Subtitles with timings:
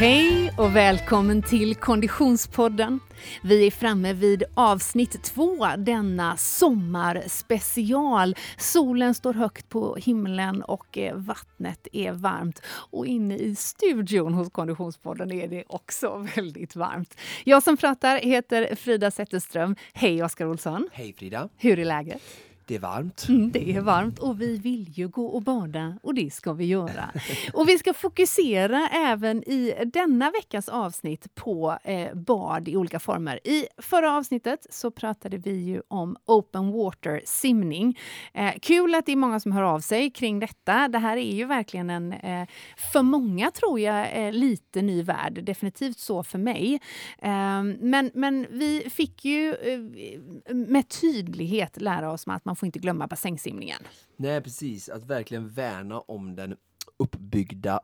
[0.00, 3.00] Hej och välkommen till Konditionspodden.
[3.42, 8.36] Vi är framme vid avsnitt två denna sommarspecial.
[8.58, 12.62] Solen står högt på himlen och eh, vattnet är varmt.
[12.66, 17.18] Och inne i studion hos Konditionspodden är det också väldigt varmt.
[17.44, 19.76] Jag som pratar heter Frida Zetterström.
[19.92, 20.88] Hej Oskar Olsson!
[20.92, 21.48] Hej Frida!
[21.56, 22.22] Hur är läget?
[22.70, 23.26] Det är varmt.
[23.28, 26.64] Mm, det är varmt och vi vill ju gå och bada och det ska vi
[26.64, 27.10] göra.
[27.52, 33.40] och vi ska fokusera även i denna veckas avsnitt på eh, bad i olika former.
[33.44, 37.98] I förra avsnittet så pratade vi ju om open water simning.
[38.34, 40.88] Eh, kul att det är många som hör av sig kring detta.
[40.88, 42.48] Det här är ju verkligen en, eh,
[42.92, 45.44] för många tror jag, eh, lite ny värld.
[45.44, 46.80] Definitivt så för mig.
[47.18, 52.78] Eh, men, men vi fick ju eh, med tydlighet lära oss att man får inte
[52.78, 53.82] glömma bassängsimningen.
[54.16, 56.56] Nej precis, att verkligen värna om den
[56.96, 57.80] uppbyggda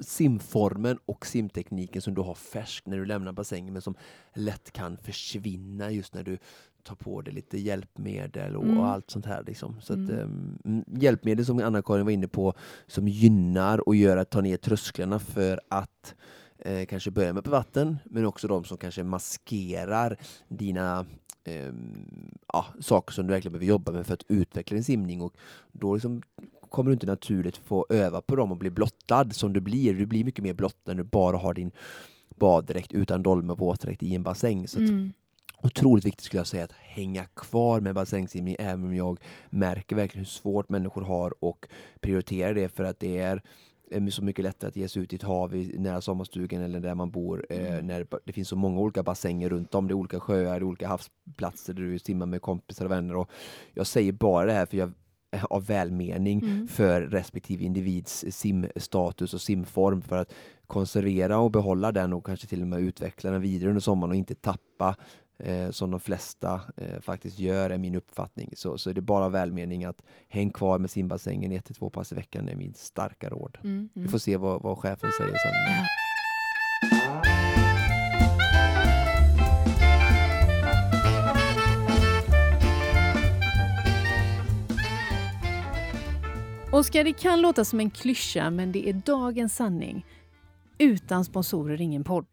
[0.00, 3.94] simformen och simtekniken som du har färsk när du lämnar bassängen men som
[4.34, 6.38] lätt kan försvinna just när du
[6.82, 8.78] tar på dig lite hjälpmedel och, mm.
[8.78, 9.44] och allt sånt här.
[9.46, 9.80] Liksom.
[9.80, 10.04] Så mm.
[10.04, 12.54] att, um, hjälpmedel som Anna-Karin var inne på
[12.86, 16.14] som gynnar och gör att ta ner trösklarna för att
[16.58, 20.16] eh, kanske börja med på vatten men också de som kanske maskerar
[20.48, 21.06] dina
[21.44, 21.72] eh,
[22.52, 25.20] ja, saker som du verkligen behöver jobba med för att utveckla din simning.
[25.20, 25.34] Och
[25.72, 26.22] då liksom
[26.68, 29.94] kommer du inte naturligt få öva på dem och bli blottad som du blir.
[29.94, 31.70] Du blir mycket mer blottad när du bara har din
[32.36, 34.68] baddräkt utan dolme och våtdräkt i en bassäng.
[34.68, 35.12] Så mm.
[35.64, 39.18] Otroligt viktigt skulle jag säga att hänga kvar med bassängsimning även om jag
[39.50, 41.68] märker verkligen hur svårt människor har och
[42.00, 43.42] prioritera det för att det är
[43.94, 46.80] är så mycket lättare att ge sig ut i ett hav i, nära sommarstugan eller
[46.80, 47.46] där man bor.
[47.50, 47.86] Eh, mm.
[47.86, 49.88] när det finns så många olika bassänger runt om.
[49.88, 53.16] Det är olika sjöar, det är olika havsplatser där du simmar med kompisar och vänner.
[53.16, 53.30] Och
[53.74, 54.92] jag säger bara det här för jag
[55.50, 56.68] av välmening mm.
[56.68, 60.32] för respektive individs simstatus och simform för att
[60.66, 64.16] konservera och behålla den och kanske till och med utveckla den vidare under sommaren och
[64.16, 64.96] inte tappa
[65.38, 68.52] eh, som de flesta eh, faktiskt gör, är min uppfattning.
[68.56, 72.12] Så, så är det bara välmening att häng kvar med simbassängen ett till två pass
[72.12, 73.58] i veckan är min starka råd.
[73.64, 73.88] Mm, mm.
[73.94, 75.86] Vi får se vad, vad chefen säger sen.
[86.74, 90.06] Oskar, det kan låta som en klyscha, men det är dagens sanning.
[90.78, 92.26] Utan sponsorer, ingen podd.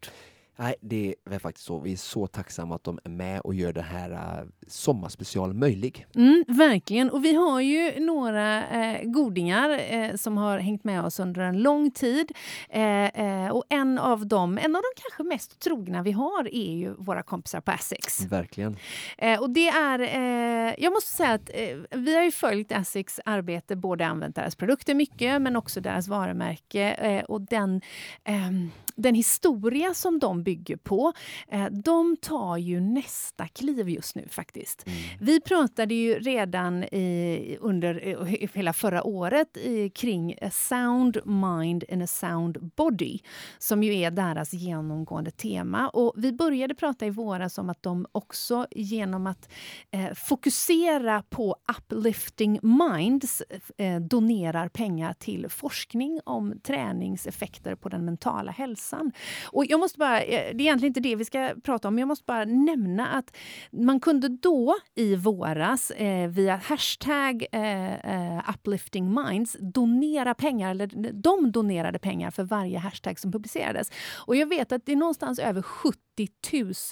[0.62, 1.78] Nej, det är faktiskt så.
[1.78, 6.06] Vi är så tacksamma att de är med och gör den här uh, sommarspecialen möjlig.
[6.14, 7.10] Mm, verkligen.
[7.10, 11.62] Och vi har ju några eh, godingar eh, som har hängt med oss under en
[11.62, 12.32] lång tid.
[12.68, 16.72] Eh, eh och en av dem, en av de kanske mest trogna vi har är
[16.72, 18.24] ju våra kompisar på Essex.
[18.24, 18.76] Verkligen.
[19.18, 21.50] Eh, och det är, eh, jag måste säga att
[21.90, 27.24] vi har ju följt Essex arbete, både använt deras produkter mycket men också deras varumärke
[27.28, 27.80] och den
[28.24, 30.51] ehm, den historia som de bygger
[30.82, 31.12] på,
[31.48, 34.86] eh, de tar ju nästa kliv just nu faktiskt.
[34.86, 34.98] Mm.
[35.20, 41.84] Vi pratade ju redan i, under eh, hela förra året i, kring a sound mind
[41.92, 43.18] and a sound body,
[43.58, 45.88] som ju är deras genomgående tema.
[45.88, 49.48] Och vi började prata i våras om att de också genom att
[49.90, 53.42] eh, fokusera på uplifting minds
[53.78, 59.12] eh, donerar pengar till forskning om träningseffekter på den mentala hälsan.
[59.44, 62.00] Och jag måste bara, Eh, det är egentligen inte det vi ska prata om, men
[62.00, 63.36] jag måste bara nämna att
[63.72, 71.12] man kunde då i våras eh, via hashtag eh, eh, uplifting minds donera pengar, eller
[71.12, 73.90] de donerade pengar för varje hashtag som publicerades.
[74.26, 75.98] Och jag vet att det är någonstans över 70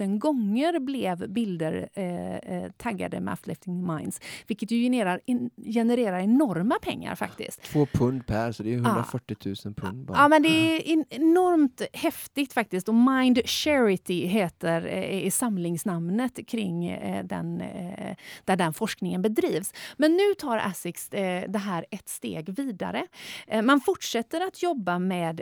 [0.00, 4.20] 000 gånger blev bilder eh, eh, taggade med Uplifting Minds.
[4.46, 7.62] Vilket ju genererar, in, genererar enorma pengar faktiskt.
[7.62, 10.06] Två pund per, så det är 140 000 pund.
[10.06, 10.18] Bara.
[10.18, 12.88] Ja, men det är enormt häftigt faktiskt.
[12.88, 19.72] Och Mind Charity heter eh, är samlingsnamnet kring eh, den, eh, där den forskningen bedrivs.
[19.96, 23.06] Men nu tar Asics eh, det här ett steg vidare.
[23.46, 25.40] Eh, man fortsätter att jobba med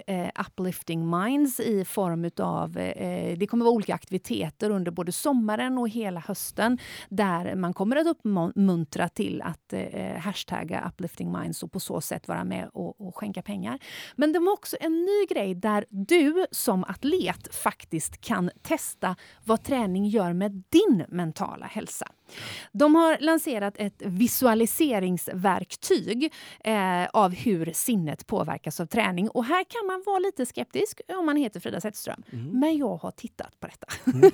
[0.49, 2.73] Uplifting Minds i form av...
[2.73, 6.79] det kommer vara olika aktiviteter under både sommaren och hela hösten
[7.09, 9.75] där man kommer att uppmuntra till att
[10.19, 13.79] hashtagga Uplifting Minds och på så sätt vara med och, och skänka pengar.
[14.17, 19.63] Men de har också en ny grej där du som atlet faktiskt kan testa vad
[19.63, 22.07] träning gör med din mentala hälsa.
[22.73, 26.33] De har lanserat ett visualiseringsverktyg
[26.65, 29.29] eh, av hur sinnet påverkas av träning.
[29.29, 32.23] Och här kan man vara lite skeptisk om man heter Frida Zetterström.
[32.33, 32.61] Mm.
[32.61, 33.87] Men jag har tittat på detta.
[34.07, 34.31] Mm.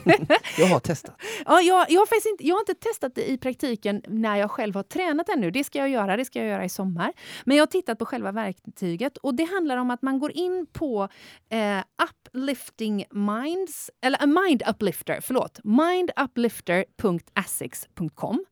[0.59, 1.15] Jag har testat.
[1.44, 4.50] ja, jag, jag, har faktiskt inte, jag har inte testat det i praktiken när jag
[4.50, 5.50] själv har tränat ännu.
[5.50, 7.12] Det ska jag göra, det ska jag göra i sommar.
[7.44, 10.67] Men jag har tittat på själva verktyget och det handlar om att man går in
[10.73, 11.09] på
[11.50, 18.44] eh, Uplifting Minds, eller uh, Mind Uplifter, förlåt, minduplifter.asics.com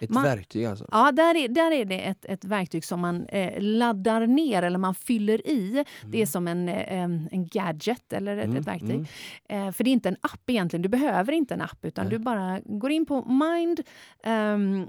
[0.00, 0.86] ett man, verktyg alltså?
[0.90, 4.78] Ja, där är, där är det ett, ett verktyg som man eh, laddar ner eller
[4.78, 5.70] man fyller i.
[5.70, 5.84] Mm.
[6.04, 8.56] Det är som en, eh, en gadget eller ett, mm.
[8.56, 8.90] ett verktyg.
[8.90, 9.06] Mm.
[9.48, 10.82] Eh, för det är inte en app egentligen.
[10.82, 13.80] Du behöver inte en app utan du bara går in på Mind
[14.26, 14.88] um,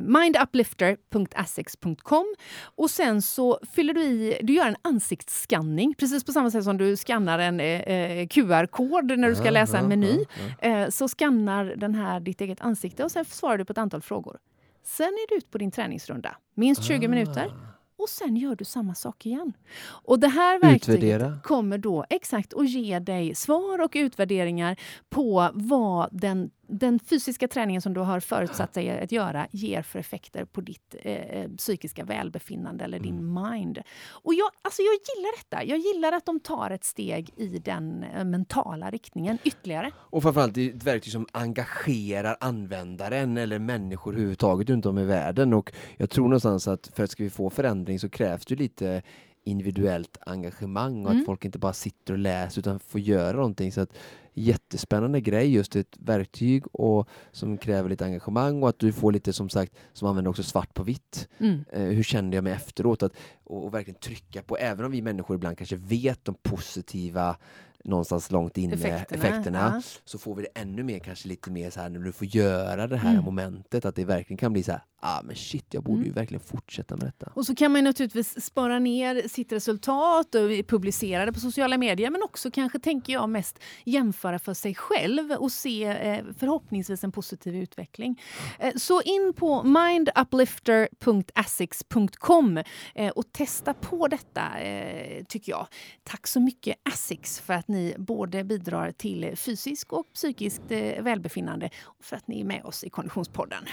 [0.00, 2.34] minduplifter.asics.com
[2.64, 6.78] och sen så fyller du i, du gör en ansiktsskanning precis på samma sätt som
[6.78, 10.24] du skannar en eh, eh QR-kod när du ska läsa en meny.
[10.58, 14.02] Eh, så skannar den här ditt eget ansikte och sen svarar du på ett antal
[14.02, 14.38] frågor.
[14.84, 17.52] Sen är du ut på din träningsrunda, minst 20 minuter
[17.98, 19.52] och sen gör du samma sak igen.
[19.86, 21.38] Och det här verktyget Utvärdera.
[21.42, 24.76] kommer då exakt att ge dig svar och utvärderingar
[25.08, 29.98] på vad den den fysiska träningen som du har förutsatt dig att göra ger för
[29.98, 33.50] effekter på ditt eh, eh psykiska välbefinnande eller din mm.
[33.50, 33.78] mind.
[34.08, 35.64] Och jag, alltså jag gillar detta.
[35.64, 39.92] Jag gillar att de tar ett steg i den eh, mentala riktningen ytterligare.
[39.96, 45.04] Och framförallt det är ett verktyg som engagerar användaren eller människor överhuvudtaget runt om i
[45.04, 45.52] världen.
[45.52, 49.02] Och jag tror någonstans att för att ska vi få förändring så krävs det lite
[49.46, 51.20] individuellt engagemang och mm.
[51.20, 53.72] att folk inte bara sitter och läser utan får göra någonting.
[53.72, 53.92] Så att
[54.36, 59.32] jättespännande grej, just ett verktyg och som kräver lite engagemang och att du får lite
[59.32, 61.28] som sagt, som använder också svart på vitt.
[61.38, 61.64] Mm.
[61.72, 63.02] Eh, hur kände jag mig efteråt?
[63.02, 63.12] Att,
[63.44, 67.36] och, och, verkligen trycka på, även om vi människor ibland kanske vet de positiva
[67.84, 69.82] någonstans långt inne effekterna, effekterna ja.
[70.04, 72.86] så får vi det ännu mer, kanske lite mer så här när du får göra
[72.86, 73.24] det här mm.
[73.24, 76.06] momentet, att det verkligen kan bli så här, ah men shit, jag borde mm.
[76.06, 77.32] ju verkligen fortsätta med detta.
[77.34, 82.10] Och så kan man naturligtvis spara ner sitt resultat och publicera det på sociala medier,
[82.10, 87.12] men också kanske, tänker jag, mest jämföra för sig själv och se eh, förhoppningsvis en
[87.12, 88.22] positiv utveckling.
[88.58, 92.62] Eh, så in på minduplifter.asics.com
[92.94, 95.66] eh, och testa på detta, eh, tycker jag.
[96.02, 101.70] Tack så mycket Asics för att ni både bidrar till fysisk och psykiskt eh, välbefinnande
[101.82, 103.64] och för att ni är med oss i Konditionspodden.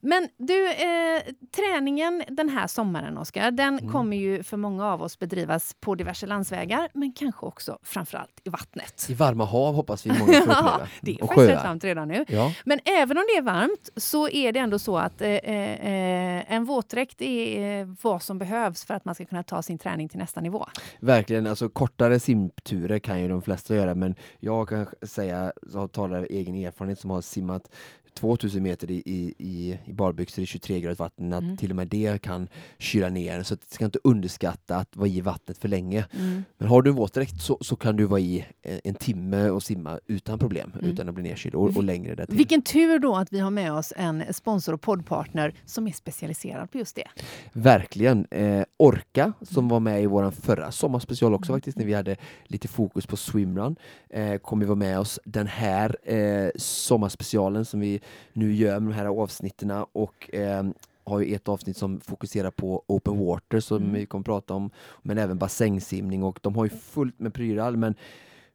[0.00, 1.22] Men du, eh,
[1.56, 3.92] träningen den här sommaren, Oskar, den mm.
[3.92, 8.50] kommer ju för många av oss bedrivas på diverse landsvägar, men kanske också framförallt i
[8.50, 9.06] vattnet.
[9.08, 10.88] I varma hav hoppas vi många får uppleva.
[11.00, 12.24] det är faktiskt rätt varmt redan nu.
[12.28, 12.52] Ja.
[12.64, 16.64] Men även om det är varmt så är det ändå så att eh, eh, en
[16.64, 20.18] våtdräkt är eh, vad som behövs för att man ska kunna ta sin träning till
[20.18, 20.66] nästa nivå.
[21.00, 26.18] Verkligen, alltså kortare simturer kan ju de flesta göra, men jag kan säga, jag talar
[26.18, 27.70] av egen erfarenhet som har simmat
[28.14, 31.56] 2000 meter i, i, i barbyxor i 23 grader vatten, att mm.
[31.56, 35.20] till och med det kan kyla ner Så att, ska inte underskatta att vara i
[35.20, 36.06] vattnet för länge.
[36.12, 36.44] Mm.
[36.58, 39.62] Men har du en våtdräkt så, så kan du vara i en, en timme och
[39.62, 40.90] simma utan problem, mm.
[40.90, 42.36] utan att bli nedkyld och, och längre därtill.
[42.36, 46.70] Vilken tur då att vi har med oss en sponsor och poddpartner som är specialiserad
[46.70, 47.08] på just det.
[47.52, 48.26] Verkligen.
[48.30, 49.68] Eh, Orka, som mm.
[49.68, 51.58] var med i vår förra sommarspecial också mm.
[51.58, 53.76] faktiskt, när vi hade lite fokus på swimrun,
[54.10, 57.97] eh, kommer vara med oss den här eh, sommarspecialen som vi
[58.32, 60.64] nu gör med de här avsnitten och eh,
[61.04, 63.92] har ju ett avsnitt som fokuserar på open water som mm.
[63.94, 64.70] vi kommer prata om,
[65.02, 67.94] men även bassängsimning och de har ju fullt med prylar men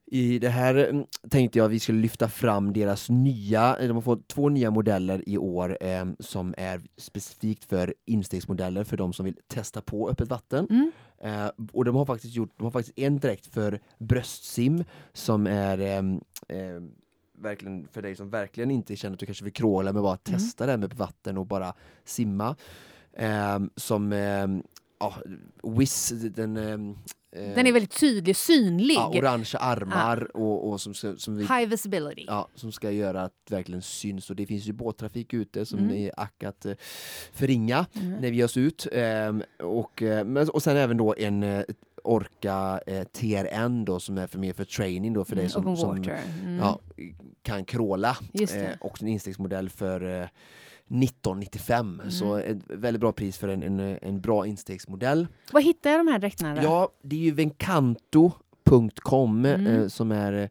[0.05, 4.01] i det här mm, tänkte jag att vi skulle lyfta fram deras nya, de har
[4.01, 9.25] fått två nya modeller i år eh, som är specifikt för instegsmodeller för de som
[9.25, 10.67] vill testa på öppet vatten.
[10.69, 10.91] Mm.
[11.23, 15.79] Eh, och de har faktiskt gjort, de har faktiskt en direkt för bröstsim som är
[15.79, 16.03] eh,
[17.43, 20.39] verkligen för dig som verkligen inte känner att du kanske vill kråla men bara mm.
[20.39, 21.73] testa det med vatten och bara
[22.05, 22.55] simma.
[23.13, 24.47] Eh, som eh,
[24.99, 25.15] ja,
[25.63, 26.95] Wiz, den eh,
[27.35, 28.95] den är väldigt tydlig, synlig.
[28.95, 30.39] Ja, orangea armar ja.
[30.39, 32.25] och, och, som, som vi, High visibility.
[32.27, 34.29] Ja, som ska göra att det verkligen syns.
[34.29, 35.91] Och det finns ju båttrafik ute som mm.
[35.91, 36.73] är ack att eh,
[37.33, 38.11] förringa mm.
[38.11, 38.87] när vi ger oss ut.
[38.91, 41.63] Ehm, och, eh, och sen även då en eh,
[42.03, 45.77] Orka eh, TRN då som är för mer för training då för dig mm, som,
[45.77, 46.59] som mm.
[46.59, 46.79] ja,
[47.41, 48.17] kan kråla.
[48.33, 50.27] Eh, och en instegsmodell för eh,
[50.87, 51.99] 1995.
[51.99, 52.11] Mm.
[52.11, 55.27] Så ett väldigt bra pris för en, en, en bra instegsmodell.
[55.51, 56.63] Var hittar jag de här dräkterna?
[56.63, 59.67] Ja, det är ju Vencanto.com mm.
[59.67, 60.49] eh, som, är,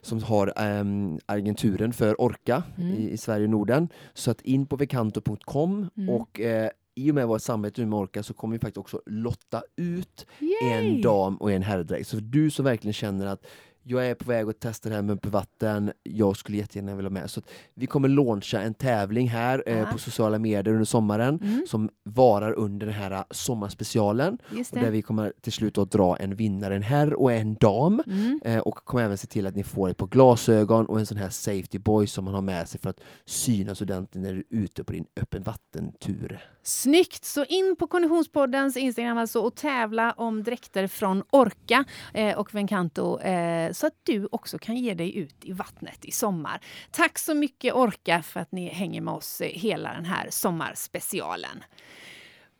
[0.00, 0.84] som har eh,
[1.26, 2.94] agenturen för Orka mm.
[2.94, 3.88] i, i, Sverige och Norden.
[4.14, 6.08] Så att in på vencanto.com mm.
[6.08, 9.62] och eh, i och med vårt samarbete med Orka så kommer vi faktiskt också lotta
[9.76, 10.72] ut Yay!
[10.72, 12.08] en dam och en herrdräkt.
[12.08, 13.46] Så du som verkligen känner att
[13.84, 17.20] jag är på väg att testa det här med vatten, jag skulle jättegärna vilja vara
[17.20, 17.30] med.
[17.30, 17.42] Så
[17.74, 22.52] vi kommer launcha en tävling här eh, på sociala medier under sommaren Mm, som varar
[22.52, 24.38] under den här eh, sommarspecialen.
[24.70, 28.02] där vi kommer till slut att dra en vinnare, en herr och en dam.
[28.06, 28.40] Mm.
[28.44, 31.16] Eh, och kommer även se till att ni får ett par glasögon och en sån
[31.16, 34.44] här safety boy som man har med sig för att synas ordentligt när du är
[34.50, 36.40] ute på din öppen vattentur.
[36.62, 37.24] Snyggt!
[37.24, 43.20] Så in på Konditionspoddens Instagram alltså och tävla om dräkter från Orca eh, och Vencanto
[43.20, 46.60] eh, så att du också kan ge dig ut i vattnet i sommar.
[46.90, 51.64] Tack så mycket Orka, för att ni hänger med oss eh, hela den här sommarspecialen.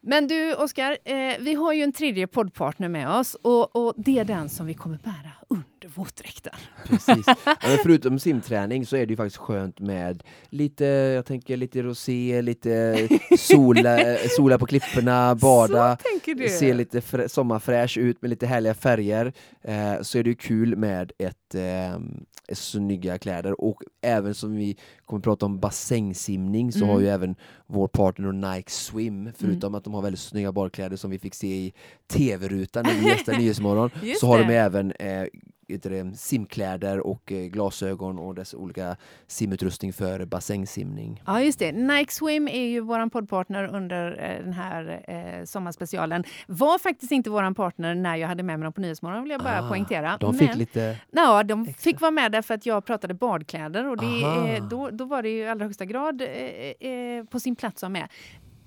[0.06, 4.18] Men du Oskar, eh, vi har ju en tredje poddpartner med oss och, och det
[4.18, 6.53] är den som vi kommer bära under våtdräkten.
[6.96, 7.26] Precis.
[7.46, 12.42] Men förutom simträning så är det ju faktiskt skönt med lite, jag tänker lite rosé,
[12.42, 13.08] lite
[13.38, 13.98] sola,
[14.36, 15.96] sola på klipporna, bada.
[16.48, 19.32] Se lite frä- sommarfräsch ut med lite härliga färger
[19.62, 22.00] eh, så är det ju kul med ett, eh,
[22.52, 26.88] snygga kläder och även som vi kommer prata om bassängsimning så Mm.
[26.90, 27.36] har ju även
[27.66, 31.46] vår partner Nike Swim förutom att de har väldigt snygga badkläder som vi fick se
[31.46, 31.72] i
[32.12, 34.44] tv-rutan när vi gästade Nyhetsmorgon så har det.
[34.44, 35.24] de även eh,
[35.68, 41.22] det, simkläder och eh, glasögon och dess olika simutrustning för bassängsimning.
[41.26, 41.72] Ja, just det.
[41.72, 46.24] Nike Swim är ju vår poddpartner under eh, den här eh, sommarspecialen.
[46.46, 49.40] Var faktiskt inte vår partner när jag hade med mig dem på Nyhetsmorgon, vill jag
[49.40, 50.16] bara Ah, poängtera.
[50.20, 51.82] De fick Men- lite Ja, de extra.
[51.82, 54.22] fick vara med där för att jag pratade badkläder och det,
[54.56, 56.28] eh, då, då var det ju i allra högsta grad eh,
[56.90, 58.08] eh, på sin plats att vara med.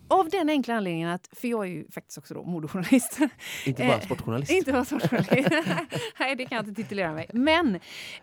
[0.08, 3.20] Av den enkla anledningen att, för jag är ju faktiskt också då modejournalist.
[3.66, 4.52] inte bara Eh, sportjournalist.
[4.52, 5.50] Inte vara sportjournalist.
[6.20, 7.30] Nej, det kan jag inte titulera mig.
[7.34, 7.76] Men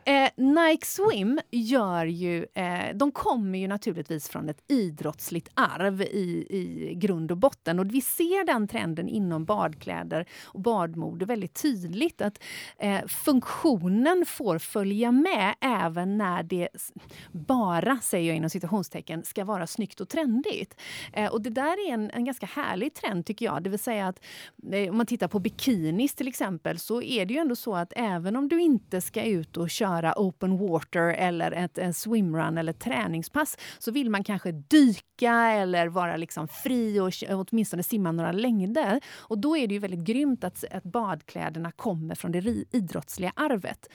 [0.05, 2.47] eh, Nike Swim gör ju...
[2.55, 7.79] Eh, de kommer ju naturligtvis från ett idrottsligt arv i, i grund och botten.
[7.79, 12.23] Och vi ser den trenden inom badkläder och badmode väldigt tydligt.
[12.23, 12.43] Att
[12.79, 16.69] eh, funktionen får följa med även när det
[17.33, 20.81] bara, säger jag inom citationstecken, ska vara snyggt och trendigt.
[21.13, 23.63] Eh, och det där är en, en ganska härlig trend tycker jag.
[23.63, 24.21] Det vill säga att
[24.73, 27.93] eh, om man tittar på bikinis till exempel så är det ju ändå så att
[27.97, 32.73] även om du inte ska ut och köra open water eller ett, en swimrun eller
[32.73, 39.01] träningspass så vill man kanske dyka eller vara liksom fri och åtminstone simma några längder.
[39.17, 43.89] Och då är det ju väldigt grymt att, att badkläderna kommer från det idrottsliga arvet.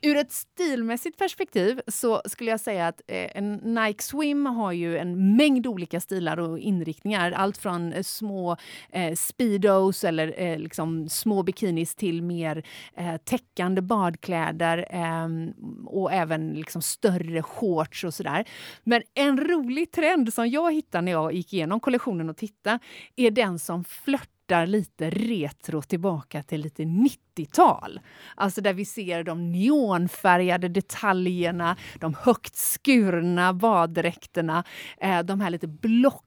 [0.00, 4.98] Ur ett stilmässigt perspektiv så skulle jag säga att eh, en Nike Swim har ju
[4.98, 7.15] en mängd olika stilar och inriktningar.
[7.16, 8.56] Allt från eh, små
[8.90, 12.64] eh, speedos eller eh, liksom små bikinis till mer
[12.96, 15.52] eh, täckande badkläder ehm,
[15.86, 18.44] och även liksom större shorts och sådär.
[18.84, 22.78] Men en rolig trend som jag hittade när jag gick igenom kollektionen och tittade
[23.16, 28.00] är den som flörtar lite retro tillbaka till lite 90-tal.
[28.34, 34.64] Alltså där vi ser de neonfärgade detaljerna, de högt skurna baddräkterna,
[35.00, 35.66] eh, de här lite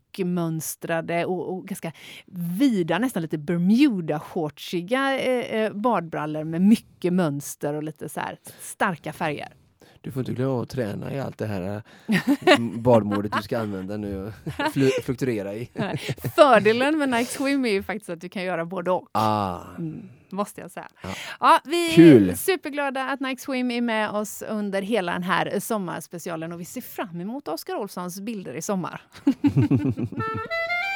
[0.09, 1.91] blockmönstrade och, och ganska
[2.57, 9.13] vida, nästan lite Bermuda-shortsiga eh, eh, badbrallor med mycket mönster och lite så här starka
[9.13, 9.53] färger.
[10.01, 13.97] Du får inte glömma att träna i allt det här eh, badmodet du ska använda
[13.97, 14.33] nu och
[14.73, 15.69] flu- fluktuera i.
[16.35, 19.09] Fördelen med Nike Swim är ju faktiskt att du kan göra både och.
[19.11, 20.87] Ah, Mm, måste jag säga.
[21.03, 21.09] Ja.
[21.39, 22.37] Ja, vi är Kul.
[22.37, 26.81] superglada att Nike Swim är med oss under hela den här sommarspecialen och vi ser
[26.81, 29.01] fram emot Oskar Olssons bilder i sommar.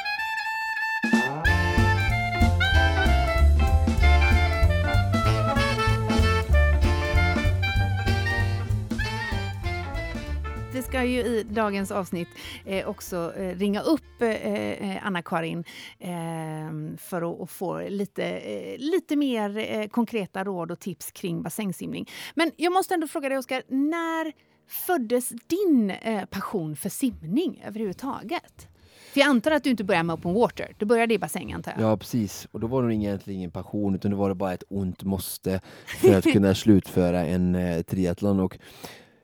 [10.94, 12.28] ska ju i dagens avsnitt
[12.64, 15.64] eh, också eh, ringa upp eh, eh, Anna-Karin
[15.98, 22.10] eh, för att, få lite, eh, lite mer konkreta råd och tips kring bassängsimning.
[22.34, 24.32] Men jag måste ändå fråga dig, Oskar, när
[24.68, 25.92] föddes din
[26.30, 28.68] passion för simning överhuvudtaget?
[29.12, 30.74] För jag antar att du inte började med open water.
[30.78, 31.90] Du började i bassäng, antar jag?
[31.90, 32.48] ja, precis.
[32.52, 36.14] Och då var det egentligen ingen passion utan det var bara ett ont måste för
[36.14, 38.40] att kunna slutföra en eh, triathlon.
[38.40, 38.58] Och,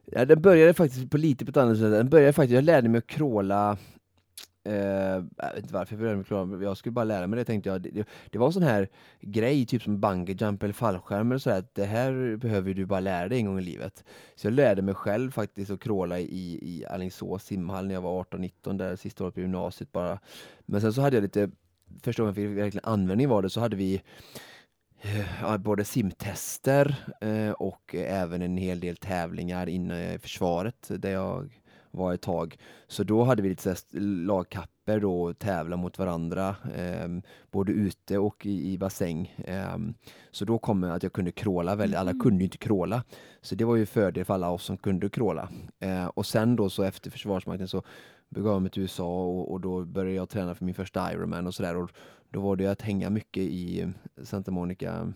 [0.04, 1.90] ja, den började faktiskt på lite på ett annat sätt.
[1.90, 3.78] Den började faktiskt, jag lärde mig att kråla
[4.68, 4.74] Uh,
[5.36, 7.68] jag vet inte varför jag började med klara, jag skulle bara lära mig det tänkte
[7.68, 7.82] jag.
[7.82, 8.88] Det, det, det var en sån här
[9.20, 13.00] grej, typ som bungee jump eller fallskärm eller sådär, att det här behöver du bara
[13.00, 14.04] lära dig en gång i livet.
[14.34, 18.24] Så jag lärde mig själv faktiskt att kråla i, i Alingsås simhall när jag var
[18.24, 20.18] 18-19, där sista året på gymnasiet bara.
[20.66, 21.50] Men sen så hade jag lite,
[22.02, 24.02] första gången jag fick verkligen användning var det, så hade vi
[25.00, 31.60] eh, både simtester eh, och även en hel del tävlingar inne i försvaret där jag
[31.90, 32.56] var ett tag.
[32.88, 33.76] Så då hade vi lite
[34.26, 37.08] lagkapper då tävla mot varandra, eh,
[37.50, 39.34] både ute och i, i bassäng.
[39.44, 39.78] Eh,
[40.30, 42.20] så då kom att jag kunde kråla väldigt, alla Mm.
[42.20, 43.04] kunde ju inte kråla.
[43.42, 45.48] Så det var ju fördel för alla oss som kunde kråla.
[45.80, 47.82] Eh, och sen då så efter Försvarsmakten så
[48.28, 51.46] begav jag mig till USA och, och då började jag träna för min första Ironman
[51.46, 51.76] och sådär.
[51.76, 51.90] Och
[52.30, 53.88] då var det att hänga mycket i eh,
[54.22, 55.12] Santa Monica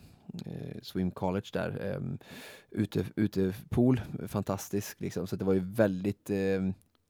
[0.47, 1.92] eh, Swim College där.
[1.92, 2.00] Eh,
[2.71, 5.26] ute, utepool, fantastisk liksom.
[5.26, 6.62] Så det var ju väldigt eh,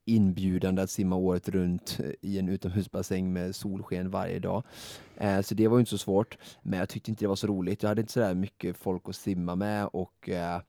[0.05, 4.63] inbjudande att simma året runt eh, i en utomhusbassäng med solsken varje dag.
[5.17, 6.37] Eh, så det var ju inte så svårt.
[6.61, 7.83] Men jag tyckte inte det var så roligt.
[7.83, 10.61] Jag hade inte så mycket folk att simma med och eh,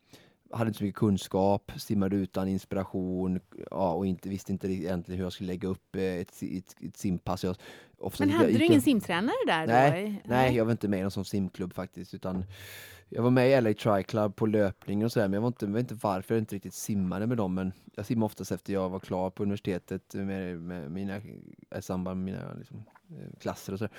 [0.51, 3.41] hade inte så mycket kunskap, simmade utan inspiration
[3.71, 6.97] ja, och inte, visste inte egentligen hur jag skulle lägga upp eh, ett, ett, ett
[6.97, 7.45] simpass.
[7.45, 7.57] Jag,
[8.19, 9.67] men hade du ingen simtränare där?
[9.67, 10.31] Nej, då?
[10.31, 12.15] Nej, jag var inte med i någon sån simklubb faktiskt.
[12.15, 12.45] Utan
[13.09, 15.65] jag var med i LA Tri Club på löpning och sådär, men jag, var inte,
[15.67, 17.55] jag vet inte varför jag inte riktigt simmade med dem.
[17.55, 21.17] Men jag simmade oftast efter jag var klar på universitetet med, med mina,
[21.79, 23.95] i samband med mina liksom, eh, klasser och sådär.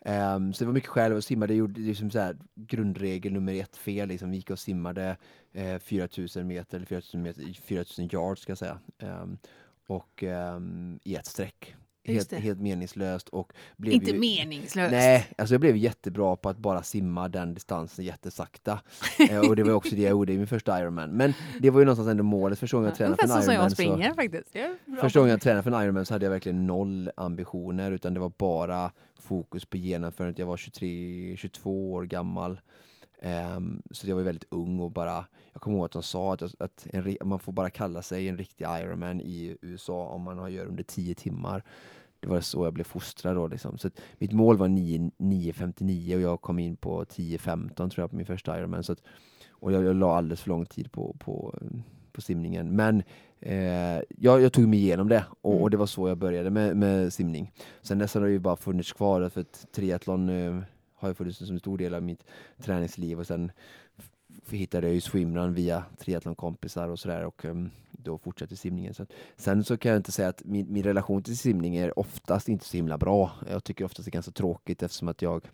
[0.00, 3.76] Ehm, så det var mycket själv och simmade, gjorde liksom så här, grundregel nummer ett
[3.76, 5.16] fel, liksom, vi gick och simmade
[5.52, 8.78] eh, 4000 meter, eller 4000 meter, 4000 yards ska jag säga.
[8.98, 9.38] Ehm,
[9.86, 11.74] och ehm, i ett streck.
[12.04, 14.92] Helt, helt meningslöst och blev Inte ju, meningslöst.
[14.92, 18.80] Nej, alltså jag blev jättebra på att bara simma den distansen jättesakta.
[19.30, 21.10] eh, och det var också det jag gjorde i min första Ironman.
[21.10, 22.58] Men det var ju någonstans ändå målet.
[22.58, 24.48] Första gången jag tränade för en så jag Ironman så, springer faktiskt.
[24.52, 28.14] Jag första gången jag tränade för en Ironman så hade jag verkligen noll ambitioner utan
[28.14, 30.38] det var bara fokus på genomförandet.
[30.38, 32.60] Jag var 23, 22 år gammal.
[33.26, 36.42] Ehm, så jag var väldigt ung och bara, jag kommer ihåg att de sa att,
[36.58, 40.48] att en, man får bara kalla sig en riktig Ironman i USA om man har
[40.48, 41.62] gör under 10 timmar.
[42.20, 43.78] Det var så jag blev fostrad då liksom.
[43.78, 48.16] Så mitt mål var 9 9.59 och jag kom in på 10.15 tror jag på
[48.16, 48.84] min första Ironman.
[48.84, 49.02] Så att,
[49.50, 51.58] och jag, jag la alldeles för lång tid på, på,
[52.12, 52.76] på simningen.
[52.76, 53.02] Men
[53.40, 55.62] eh, jag, jag tog mig igenom det och, Mm.
[55.62, 57.52] och det var så jag började med, med simning.
[57.82, 60.60] Sen dess har det ju bara funnits kvar för att triathlon eh,
[60.94, 62.24] har ju funnits som en stor del av mitt
[62.58, 63.52] träningsliv och sen
[64.50, 68.94] hittade jag ju swimrun via triathlonkompisar och sådär och um, då fortsatte simningen.
[68.94, 71.98] Så att, sen så kan jag inte säga att min, min relation till simning är
[71.98, 73.30] oftast inte så himla bra.
[73.50, 75.48] Jag tycker oftast det är ganska tråkigt eftersom att jag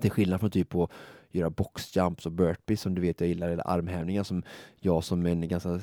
[0.00, 0.88] till skillnad från typ på
[1.36, 4.42] göra boxjumps och burpees som du vet jag gillar, eller armhävningar som
[4.80, 5.80] jag som en ganska eh,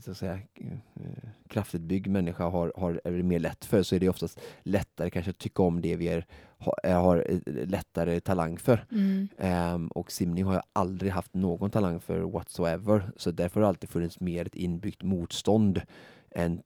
[0.00, 4.00] så att säga, eh, kraftigt byggd människa har, har, är mer lätt för så är
[4.00, 6.26] det oftast lättare kanske att tycka om det vi är,
[6.58, 8.84] har, har eh, lättare talang för.
[8.90, 9.28] Mm.
[9.38, 13.12] Ehm, och simning har jag aldrig haft någon talang för whatsoever.
[13.16, 15.80] Så därför har det alltid funnits mer ett inbyggt motstånd
[16.30, 16.62] än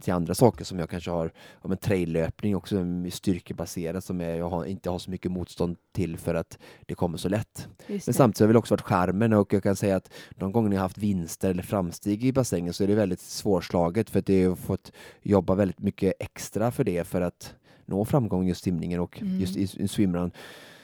[0.00, 4.50] till andra saker som jag kanske har, om en traillöpning också styrkebaserat som jag, jag
[4.50, 7.68] har, inte har så mycket motstånd till för att det kommer så lätt.
[7.86, 10.70] Men samtidigt har det väl också varit skärmen och jag kan säga att de gånger
[10.70, 14.26] jag har haft vinster eller framsteg i bassängen så är det väldigt svårslaget för att
[14.26, 14.92] det har fått
[15.22, 17.54] jobba väldigt mycket extra för det för att
[17.86, 19.40] nå framgång just simningen och Mm.
[19.40, 20.30] just i, i swimrun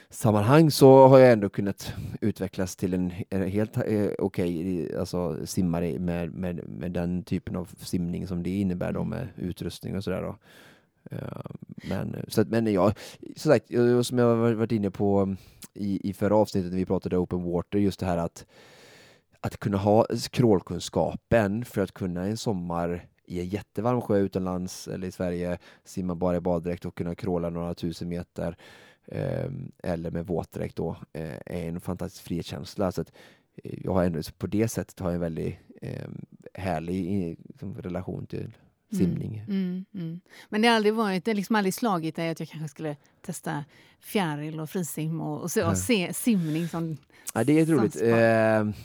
[0.09, 6.33] sammanhang så har jag ändå kunnat utvecklas till en, helt eh, okej alltså simmare med,
[6.33, 9.09] med, med den typen av simning som det innebär då Mm.
[9.09, 10.35] med utrustning och sådär då.
[11.11, 11.45] Eh,
[11.89, 12.93] Men, så att, men ja,
[13.35, 15.35] som sagt, eh, som jag varit inne på
[15.73, 18.45] i, i förra avsnittet när vi pratade open water, just det här att,
[19.41, 25.07] att kunna ha crawlkunskapen för att kunna en sommar i en jättevarm sjö utomlands eller
[25.07, 28.57] i Sverige simma bara i baddräkt och kunna crawla några tusen meter
[29.83, 32.91] eller med våtdräkt då eh, är en fantastisk frihetskänsla.
[32.91, 33.11] Så att,
[33.63, 36.09] eh, jag har ändå, på det sättet har jag en väldigt eh,
[36.53, 38.51] härlig liksom, relation till
[38.91, 39.43] simning.
[39.47, 40.19] Mm, mm, mm.
[40.49, 42.95] Men det har aldrig varit, det har liksom aldrig slagit dig att jag kanske skulle
[43.21, 43.65] testa
[43.99, 46.97] fjäril och frisim och, och, se, och se simning som...
[47.33, 48.01] Ja, det är roligt.
[48.01, 48.83] Eh,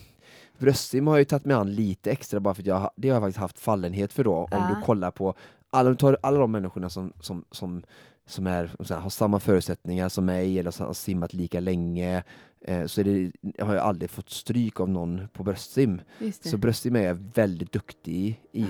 [0.59, 3.15] bröstsim har jag ju tagit mig an lite extra bara för att jag, det har
[3.15, 4.49] jag faktiskt haft fallenhet för då.
[4.51, 5.35] Om du kollar på
[5.71, 7.83] alla, alla de människorna som, som, som,
[8.31, 12.23] som är, har samma förutsättningar som mig eller som har simmat lika länge
[12.65, 16.01] eh, så det, har jag aldrig fått stryk av någon på bröstsim.
[16.51, 18.67] Så bröstsim är jag väldigt duktig i.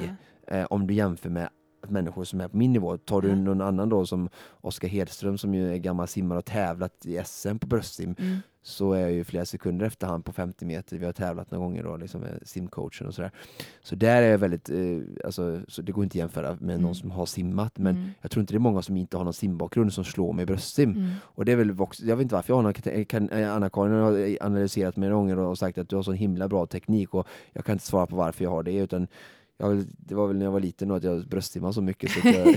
[0.47, 1.49] Eh, om du jämför med
[1.89, 2.97] människor som är på min nivå.
[2.99, 3.35] Tar du Ja.
[3.35, 4.29] någon annan då som
[4.61, 8.37] Oskar Hedström som ju är gammal simmare och tävlat i SM på bröstsim Mm.
[8.63, 10.99] Så är jag ju flera sekunder efter han på 50 meter.
[10.99, 13.31] Vi har tävlat några gånger då, liksom med simcoachen och sådär.
[13.83, 14.77] Så där är jag väldigt, eh,
[15.25, 16.83] alltså, så det går inte att jämföra med Mm.
[16.83, 17.79] någon som har simmat.
[17.79, 18.11] Men Mm.
[18.23, 20.47] jag tror inte det är många som inte har någon simbakgrund som slår mig i
[20.47, 20.91] bröstsim.
[20.91, 21.11] Mm.
[21.23, 23.93] Och det är väl också, jag vet inte varför jag har någon, kan, eh, Anna-Karin
[23.93, 27.27] har analyserat mig några gånger och sagt att du har så himla bra teknik och
[27.53, 29.07] jag kan inte svara på varför jag har det utan
[29.61, 32.21] jag, det var väl när jag var liten då att jag bröstsimmade så mycket så
[32.29, 32.49] jag,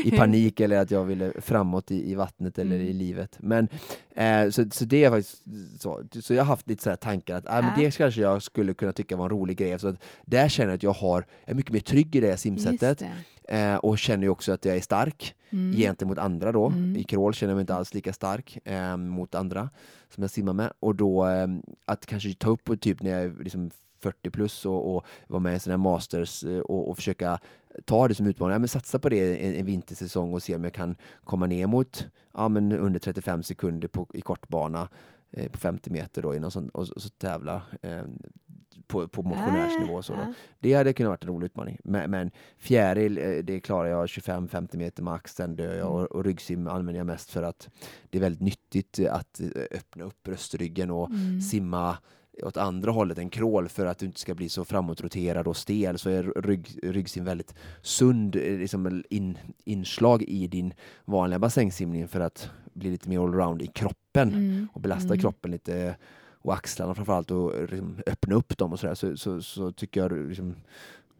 [0.04, 2.88] i panik eller att jag ville framåt i, i vattnet eller Mm.
[2.88, 3.36] i livet.
[3.40, 3.68] Men,
[4.14, 5.42] eh, så, så det är faktiskt
[5.82, 6.02] så.
[6.20, 7.72] Så jag har haft lite så tankar att äh, men Ja.
[7.76, 9.78] det kanske jag skulle kunna tycka var en rolig grej.
[9.78, 12.98] Så att där känner jag att jag har, är mycket mer trygg i det simsättet.
[12.98, 13.58] det.
[13.58, 15.76] Eh, och känner ju också att jag är stark Mm.
[15.76, 16.66] gentemot andra då.
[16.66, 16.96] Mm.
[16.96, 19.70] I crawl känner jag mig inte alls lika stark eh, mot andra
[20.14, 20.72] som jag simmar med.
[20.80, 21.46] Och då eh,
[21.84, 23.70] att kanske ta upp och typ när jag liksom
[24.02, 27.38] 40 plus och, och vara med i här masters eh, och, och försöka
[27.84, 28.52] ta det som utmaning.
[28.52, 31.66] Ja, men satsa på det en, en vintersäsong och se om jag kan komma ner
[31.66, 34.88] mot ja, men under 35 sekunder på, i kortbana
[35.30, 38.02] eh, på 50 meter då, sån, och, så- och så tävla eh,
[38.86, 39.94] på, på motionärsnivå.
[39.94, 40.18] Och så då.
[40.18, 40.32] Ja.
[40.58, 41.78] Det hade kunnat varit en rolig utmaning.
[41.84, 45.90] Men, men fjäril, eh, det klarar jag 25-50 meter max, sen dör jag.
[45.92, 47.68] Och, och ryggsim använder jag mest för att
[48.10, 51.40] det är väldigt nyttigt att eh, öppna upp bröstryggen och Mm.
[51.40, 51.98] simma
[52.42, 55.98] åt andra hållet än crawl för att du inte ska bli så framåtroterad och stel
[55.98, 62.20] så är rygg, ryggsim väldigt sund eh, liksom in, inslag i din vanliga bassängsimning för
[62.20, 64.68] att bli lite mer allround i kroppen Mm.
[64.72, 65.20] och belasta Mm.
[65.20, 65.96] kroppen lite
[66.44, 70.12] och axlarna framförallt och liksom öppna upp dem och sådär så, så, så tycker jag
[70.28, 70.54] liksom,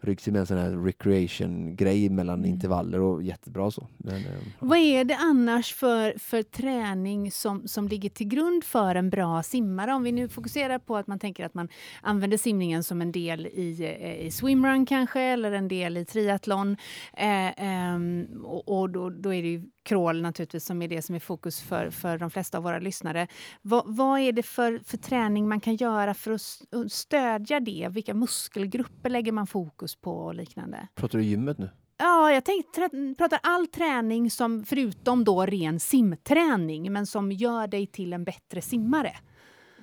[0.05, 2.51] ryggsim är en sån här recreation-grej mellan Mm.
[2.51, 3.87] intervaller och jättebra så.
[3.99, 4.23] Men, eh,
[4.59, 9.43] Vad är det annars för, för träning som, som ligger till grund för en bra
[9.43, 9.93] simmare?
[9.95, 11.69] Om vi nu fokuserar på att man tänker att man
[12.03, 16.77] använder simningen som en del i, eh, i swimrun kanske, eller en del i triathlon.
[17.17, 21.15] Eh, ehm, och och då, då är det ju crawl naturligtvis som är det som
[21.15, 23.27] är fokus för, för de flesta av våra lyssnare.
[23.63, 27.89] Vad, vad är det för, för träning man kan göra för att stödja det?
[27.91, 30.89] Vilka muskelgrupper lägger man fokus på och liknande?
[30.95, 31.71] pratar du gymmet nu?
[31.97, 37.87] Ja, jag tänkte, pratar all träning som förutom då ren simträning, men som gör dig
[37.87, 39.17] till en bättre simmare.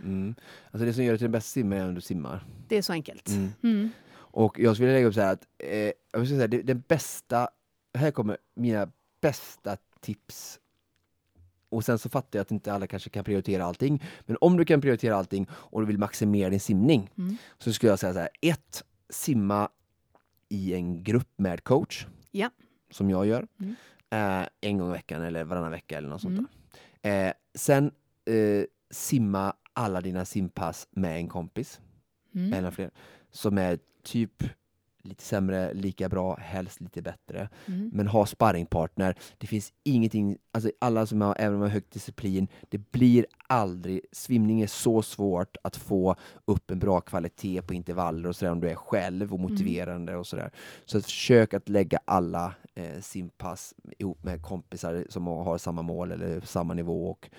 [0.03, 0.35] Mm.
[0.71, 2.45] Alltså det som gör dig till den bästa simmaren är när du simmar.
[2.67, 3.29] Det är så enkelt.
[3.29, 3.49] Mm.
[3.63, 3.89] Mm.
[4.15, 7.49] Och jag skulle lägga upp så här att eh, jag säga, det, den bästa,
[7.97, 10.59] här kommer mina bästa tips.
[11.69, 14.03] Och sen så fattar jag att inte alla kanske kan prioritera allting.
[14.25, 17.37] Men om du kan prioritera allting och du vill maximera din simning Mm.
[17.57, 18.29] så skulle jag säga så här.
[18.41, 19.69] Ett, simma
[20.49, 22.05] i en grupp med coach.
[22.31, 22.49] Ja.
[22.91, 23.47] Som jag gör.
[23.59, 23.75] Mm.
[24.09, 26.47] Eh, en gång i veckan eller varannan vecka eller något sånt Mm.
[27.01, 27.27] där.
[27.27, 27.91] Eh, sen
[28.25, 31.79] eh, simma alla dina simpass med en kompis
[32.35, 32.53] Mm.
[32.53, 32.91] eller fler,
[33.31, 34.43] som är typ
[35.01, 37.49] lite sämre, lika bra, helst lite bättre.
[37.65, 37.89] Mm.
[37.93, 39.15] Men ha sparringpartner.
[39.37, 44.01] Det finns ingenting, alltså alla som har, även om har högt disciplin, det blir aldrig,
[44.11, 48.59] svimning är så svårt att få upp en bra kvalitet på intervaller och sådär om
[48.59, 50.51] du är själv och motiverande och sådär.
[50.85, 56.11] Så att försök att lägga alla eh, simpass ihop med kompisar som har samma mål
[56.11, 57.29] eller samma nivå och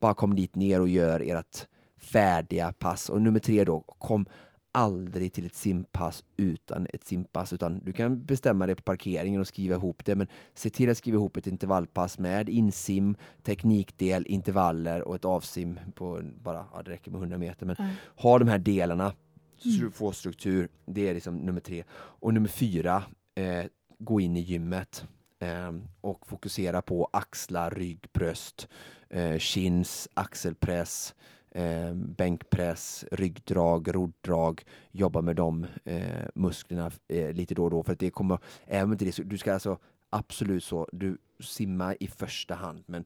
[0.00, 1.66] bara kom dit ner och gör ert
[1.98, 3.08] färdiga pass.
[3.08, 4.26] Och nummer tre då, kom
[4.72, 9.46] aldrig till ett simpass utan ett simpass, utan du kan bestämma det på parkeringen och
[9.46, 15.02] skriva ihop det, men se till att skriva ihop ett intervallpass med insim, teknikdel, intervaller
[15.08, 17.88] och ett avsim på bara, ja, det räcker med 100 meter, men Ja.
[18.16, 19.12] ha de här delarna
[19.56, 19.80] så Mm.
[19.80, 20.68] du får struktur.
[20.86, 21.84] Det är liksom nummer tre.
[21.92, 23.02] Och nummer fyra,
[23.34, 23.64] eh,
[23.98, 25.04] gå in i gymmet
[25.40, 28.68] eh, och fokusera på axlar, rygg, bröst,
[29.10, 31.14] eh, chins, axelpress,
[31.50, 34.62] eh, bänkpress, ryggdrag, rodddrag.
[34.90, 36.00] Jobba med de eh,
[36.34, 39.38] musklerna eh, lite då och då för att det kommer, även inte det, så- du
[39.38, 39.78] ska alltså
[40.10, 43.04] absolut så, du simma i första hand men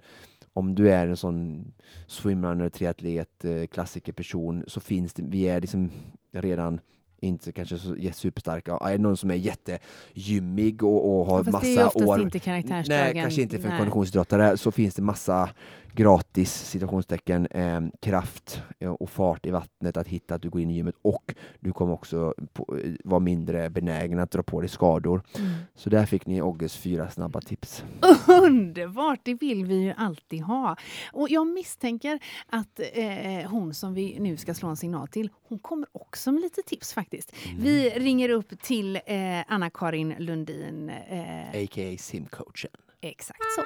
[0.52, 1.64] om du är en sån
[2.07, 5.90] swimrunner, triatlet, eh, klassikerperson så finns det, vi är liksom
[6.33, 6.81] redan
[7.20, 8.72] inte kanske så superstarka.
[8.76, 12.07] Är det någon som är jättegymmig och, och har Ja, fast massa det är oftast
[12.09, 13.05] år inte karaktärsdragen.
[13.14, 13.78] Nej, kanske inte för en Nej.
[13.78, 15.50] konditionsidrottare så finns det massa
[15.94, 20.70] gratis citationstecken eh, kraft eh, och fart i vattnet att hitta att du går in
[20.70, 24.70] i gymmet och du kommer också på, eh, vara mindre benägen att dra på dig
[24.70, 25.22] skador.
[25.38, 25.50] Mm.
[25.74, 27.85] Så där fick ni Ogges fyra snabba tips.
[28.26, 30.76] Underbart, det vill vi ju alltid ha.
[31.12, 35.59] Och jag misstänker att eh, hon som vi nu ska slå en signal till, hon
[35.59, 37.33] kommer också med lite tips faktiskt.
[37.59, 39.02] Vi ringer upp till eh,
[39.48, 40.90] Anna-Karin Lundin.
[40.90, 41.96] Eh, A.k.a.
[41.98, 42.70] simcoachen.
[43.00, 43.62] exakt så.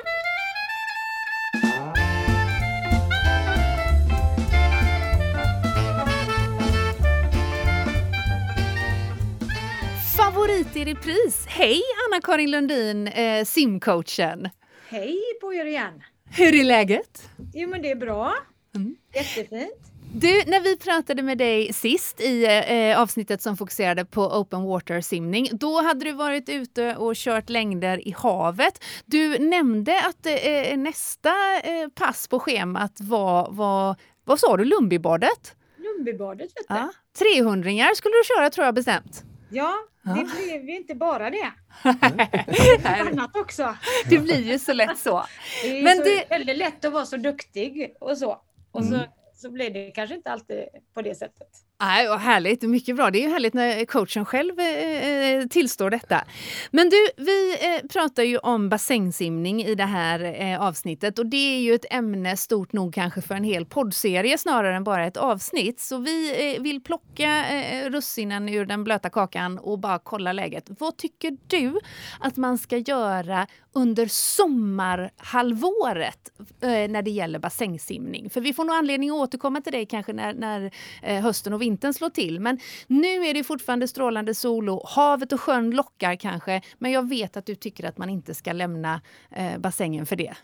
[10.77, 11.47] I repris.
[11.47, 14.49] Hej Anna-Karin Lundin, eh, simcoachen.
[14.89, 16.03] Hej på er igen!
[16.37, 17.31] Hur är läget?
[17.55, 18.35] Jo men det är bra.
[18.75, 18.97] Mm.
[19.15, 19.93] Jättefint.
[20.15, 25.01] Du, när vi pratade med dig sist i eh, avsnittet som fokuserade på open water
[25.01, 28.85] simning, då hade du varit ute och kört längder i havet.
[29.05, 31.31] Du nämnde att eh, nästa
[31.65, 35.55] eh, pass på schemat var, var vad sa du, Lundbybadet?
[35.77, 36.75] Lundbybadet vet du.
[36.75, 36.91] Ja.
[37.19, 39.25] 300 skulle du köra tror jag bestämt.
[39.57, 40.13] Ja, Ja.
[40.15, 41.53] det blev ju inte bara det.
[42.47, 43.77] Lite annat också.
[44.09, 45.25] det blir ju så lätt så.
[45.63, 48.41] Det är Men så det- väldigt lätt att vara så duktig och så.
[48.73, 49.07] Och så, Mm.
[49.35, 50.65] så blir det kanske inte alltid
[50.95, 51.49] på det sättet.
[51.81, 53.11] Nej, vad härligt, mycket bra.
[53.11, 56.25] Det är ju härligt när coachen själv eh, eh, tillstår detta.
[56.71, 57.59] Men du, vi eh,
[57.89, 62.37] pratar ju om bassängsimning i det här eh, avsnittet och det är ju ett ämne
[62.37, 65.81] stort nog kanske för en hel poddserie snarare än bara ett avsnitt.
[65.81, 70.71] Så vi eh, vill plocka eh, russinen ur den blöta kakan och bara kolla läget.
[70.79, 71.79] Vad tycker du
[72.21, 78.31] att man ska göra under sommarhalvåret eh, när det gäller bassängsimning?
[78.31, 80.71] För vi får nog anledning att återkomma till dig kanske när, när
[81.03, 82.41] eh, hösten och vintern slår till.
[82.41, 86.61] Men nu är det fortfarande strålande sol och havet och sjön lockar kanske.
[86.79, 89.01] Men jag vet att du tycker att man inte ska lämna
[89.31, 90.35] eh, bassängen för det.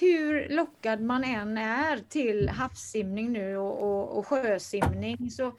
[0.00, 5.52] Hur lockad man än är till havssimning nu och, och, och sjösimning så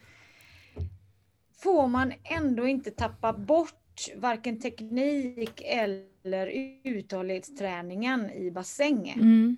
[1.64, 6.52] får man ändå inte tappa bort varken teknik eller
[6.84, 9.20] uthållighetsträningen i bassängen.
[9.20, 9.58] Mm.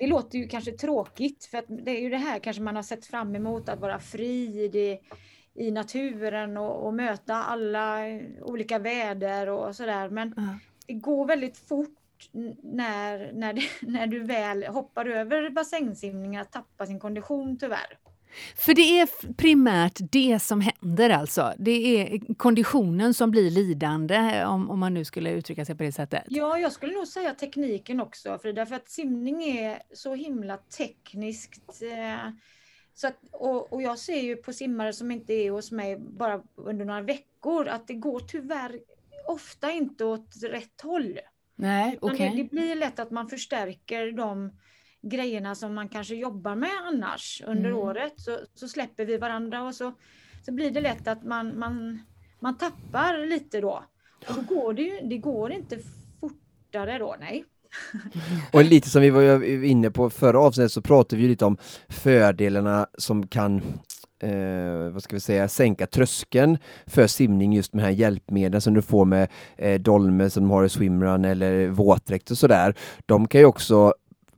[0.00, 3.06] Det låter ju kanske tråkigt för det är ju det här kanske man har sett
[3.06, 5.00] fram emot att vara fri i, det,
[5.54, 7.98] i naturen och, och, möta alla
[8.42, 10.08] olika väder och sådär.
[10.08, 10.58] Men mm.
[10.86, 11.98] det går väldigt fort
[12.62, 17.98] när, när, det, när du väl hoppar över bassängsimning att tappa sin kondition tyvärr.
[18.56, 21.52] För det är primärt det som händer alltså.
[21.58, 25.92] Det är konditionen som blir lidande om, om man nu skulle uttrycka sig på det
[25.92, 26.22] sättet.
[26.28, 31.82] Ja, jag skulle nog säga tekniken också Frida, för att simning är så himla tekniskt.
[31.82, 32.30] Eh,
[32.94, 36.42] så att, och, och, jag ser ju på simmare som inte är hos mig bara
[36.54, 38.80] under några veckor att det går tyvärr
[39.28, 41.18] ofta inte åt rätt håll.
[41.56, 42.30] Nej, okay.
[42.30, 44.52] det, det blir lätt att man förstärker de
[45.08, 47.82] grejerna som man kanske jobbar med annars under mm.
[47.82, 48.12] året.
[48.16, 49.92] Så, så släpper vi varandra och så,
[50.42, 51.98] så blir det lätt att man, man,
[52.40, 53.84] man tappar lite då.
[54.28, 55.78] Och då går det ju det går inte
[56.20, 57.44] fortare då, nej.
[58.52, 61.56] Och lite som vi var inne på förra avsnittet så pratade vi lite om
[61.88, 63.62] fördelarna som kan
[64.22, 68.82] eh, vad ska vi säga, sänka tröskeln för simning just med här hjälpmedlen som du
[68.82, 72.74] får med eh, Dolme som de har i swimrun eller våtdräkt och sådär.
[73.06, 73.94] De kan ju också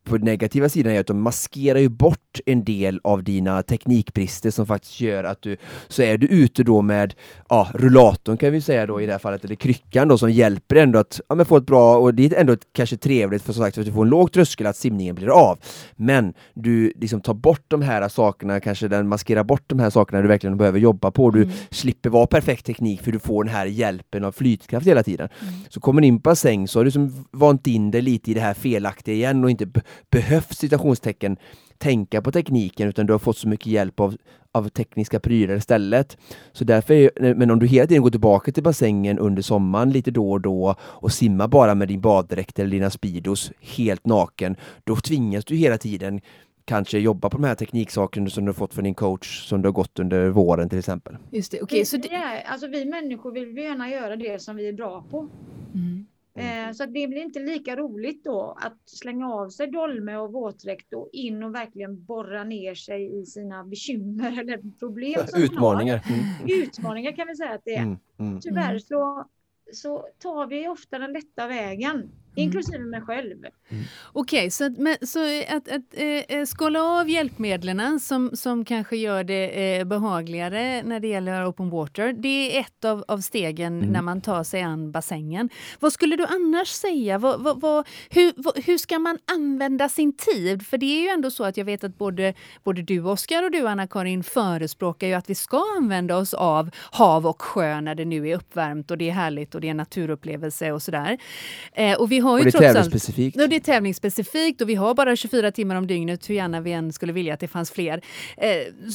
[0.08, 4.66] på negativa sidan är att de maskerar ju bort en del av dina teknikbrister som
[4.66, 5.56] faktiskt gör att du,
[5.88, 7.14] så är du ute då med
[7.48, 10.76] ja, rullatorn kan vi säga då i det här fallet, eller kryckan då som hjälper
[10.76, 13.62] ändå att ja, men få ett bra, och det är ändå kanske trevligt för som
[13.64, 15.58] sagt att du får en låg tröskel att simningen blir av.
[15.96, 20.22] Men du liksom tar bort de här sakerna, kanske den maskerar bort de här sakerna
[20.22, 21.30] du verkligen behöver jobba på.
[21.30, 21.54] Du mm.
[21.70, 25.28] slipper vara perfekt teknik för du får den här hjälpen av flytkraft hela tiden.
[25.40, 25.54] Mm.
[25.68, 28.34] Så kommer du in på bassäng så har du liksom vant in dig lite i
[28.34, 29.66] det här felaktiga igen och inte
[30.10, 31.36] behövt citationstecken
[31.78, 34.16] tänka på tekniken utan du har fått så mycket hjälp av,
[34.52, 36.18] av tekniska prylar istället.
[36.52, 40.10] Så därför är, men om du hela tiden går tillbaka till bassängen under sommaren lite
[40.10, 44.96] då och då och simmar bara med din baddräkt eller dina Speedos helt naken, då
[44.96, 46.20] tvingas du hela tiden
[46.68, 49.68] kanske jobba på de här tekniksakerna som du har fått från din coach som du
[49.68, 51.16] har gått under våren till exempel.
[51.30, 52.42] Just det, okay, så det...
[52.46, 55.28] alltså vi människor vill gärna göra det som vi är bra på.
[56.38, 56.68] Mm.
[56.68, 60.94] Eh, så det blir inte lika roligt då att slänga av sig dolme och våtdräkt
[60.94, 65.20] och in och verkligen borra ner sig i sina bekymmer eller problem.
[65.36, 66.02] Utmaningar.
[66.08, 66.62] Mm.
[66.62, 67.82] Utmaningar kan vi säga att det är.
[67.82, 67.98] Mm.
[68.18, 68.40] Mm.
[68.40, 69.28] Tyvärr så,
[69.72, 72.10] så tar vi ofta den lätta vägen.
[72.38, 72.46] Mm.
[72.46, 73.36] Inklusive mig själv.
[73.68, 73.84] Mm.
[74.12, 75.82] Okej, okay, så, att, så att, att
[76.28, 81.70] äh, skala av hjälpmedlen som, som kanske gör det äh, behagligare när det gäller open
[81.70, 83.92] water, det är ett av, av stegen mm.
[83.92, 85.48] när man tar sig an bassängen.
[85.80, 87.18] Vad skulle du annars säga?
[87.18, 88.32] Vad, vad, vad, hur,
[88.66, 90.66] hur ska man använda sin tid?
[90.66, 93.50] För det är ju ändå så att jag vet att både, både du Oskar och
[93.50, 98.04] du Anna-Karin förespråkar ju att vi ska använda oss av hav och sjö när det
[98.04, 101.18] nu är uppvärmt och det är härligt och det är naturupplevelse och sådär.
[101.72, 103.40] Eh, och vi har har ju och det är tävlingsspecifikt.
[103.40, 106.72] Och det är tävlingsspecifikt och vi har bara 24 timmar om dygnet hur gärna vi
[106.72, 108.04] än skulle vilja att det fanns fler.
[108.36, 108.48] Eh,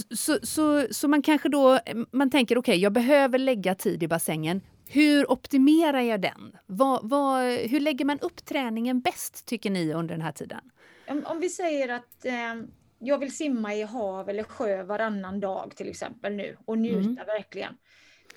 [0.09, 1.79] så, så, så man kanske då
[2.11, 4.61] man tänker okej, okay, jag behöver lägga tid i bassängen.
[4.87, 6.57] Hur optimerar jag den?
[6.65, 10.59] Vad, vad, hur lägger man upp träningen bäst tycker ni under den här tiden?
[11.07, 12.33] Om, om vi säger att eh,
[12.99, 17.15] jag vill simma i hav eller sjö varannan dag till exempel nu och njuta mm.
[17.15, 17.77] verkligen.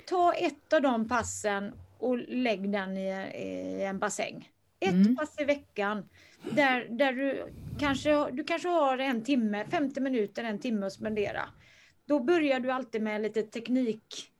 [0.09, 4.49] Ta ett av de passen och lägg den i, i en bassäng.
[4.79, 5.15] Ett mm.
[5.15, 6.09] pass i veckan
[6.51, 11.49] där, där du, kanske, du kanske har en timme, 50 minuter, en timme att spendera.
[12.05, 14.31] Då börjar du alltid med lite teknik,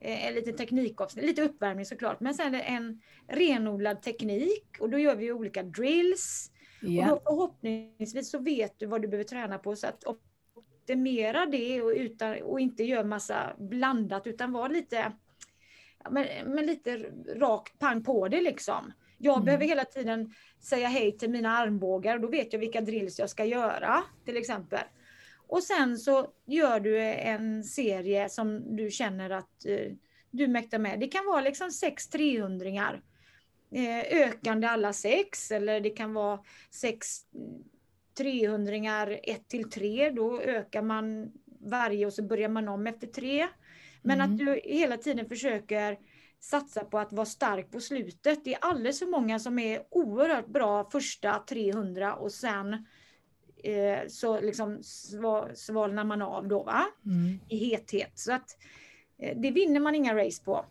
[0.00, 5.32] eh, lite teknikavsnitt, lite uppvärmning såklart, men sen en renodlad teknik och då gör vi
[5.32, 6.50] olika drills.
[6.82, 7.10] Yeah.
[7.10, 11.82] Och då förhoppningsvis så vet du vad du behöver träna på så att optimera det
[11.82, 15.12] och, utan, och inte göra massa blandat utan vara lite,
[16.10, 16.96] men, men lite
[17.36, 18.92] rakt pang på det liksom.
[19.22, 19.44] Jag mm.
[19.44, 23.30] behöver hela tiden säga hej till mina armbågar och då vet jag vilka drills jag
[23.30, 24.84] ska göra till exempel.
[25.48, 29.92] Och sen så gör du en serie som du känner att eh,
[30.30, 31.00] du mäktar med.
[31.00, 32.68] Det kan vara liksom sex 300
[33.74, 37.06] eh, ökande alla sex eller det kan vara sex
[38.18, 38.74] 300
[39.06, 40.10] 1 till 3.
[40.10, 43.46] Då ökar man varje och så börjar man om efter tre.
[44.02, 44.32] Men mm.
[44.32, 45.98] att du hela tiden försöker
[46.40, 48.44] satsa på att vara stark på slutet.
[48.44, 52.86] Det är alldeles för många som är oerhört bra första 300 och sen
[53.64, 54.78] eh, så liksom
[55.54, 56.84] svalnar man av då va?
[57.06, 57.40] Mm.
[57.48, 58.12] i hethet.
[58.14, 58.56] Så att
[59.18, 60.64] eh, det vinner man inga race på.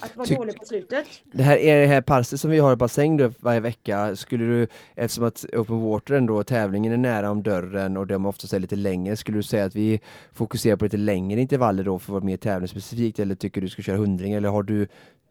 [0.00, 1.06] Att vara Ty dålig på slutet.
[1.32, 4.16] Det här är det här passet som vi har i bassäng då varje vecka.
[4.16, 8.52] Skulle du, eftersom att Open Water ändå, tävlingen är nära om dörren och de oftast
[8.52, 10.00] är lite längre, skulle du säga att vi
[10.32, 13.82] fokuserar på lite längre intervaller då för att vara mer tävlingsspecifikt eller tycker du ska
[13.82, 14.88] köra hundring eller har du,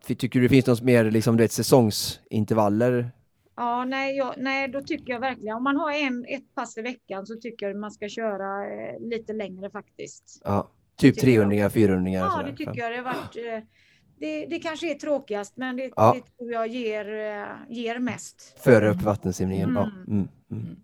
[0.08, 3.12] tycker du det finns något mer liksom, du vet, säsongsintervaller
[3.60, 6.82] Ja, nej, jag, nej, då tycker jag verkligen, om man har en, ett pass i
[6.82, 10.42] veckan så tycker jag man ska köra eh, lite längre faktiskt.
[10.46, 13.36] Ja, typ 300 400 Ja, det tycker jag det har varit.
[13.36, 13.64] Eh,
[14.20, 16.16] det, det kanske är tråkigast, men det, ja.
[16.16, 18.60] det tror jag ger, eh, ger mest.
[18.64, 19.84] Före upp vattensimningen, mm.
[19.84, 20.14] ja.
[20.14, 20.76] Mm, mm.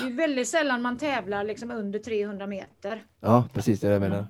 [0.00, 3.04] Det är väldigt sällan man tävlar liksom under 300 meter.
[3.20, 4.26] Ja, precis det jag menar.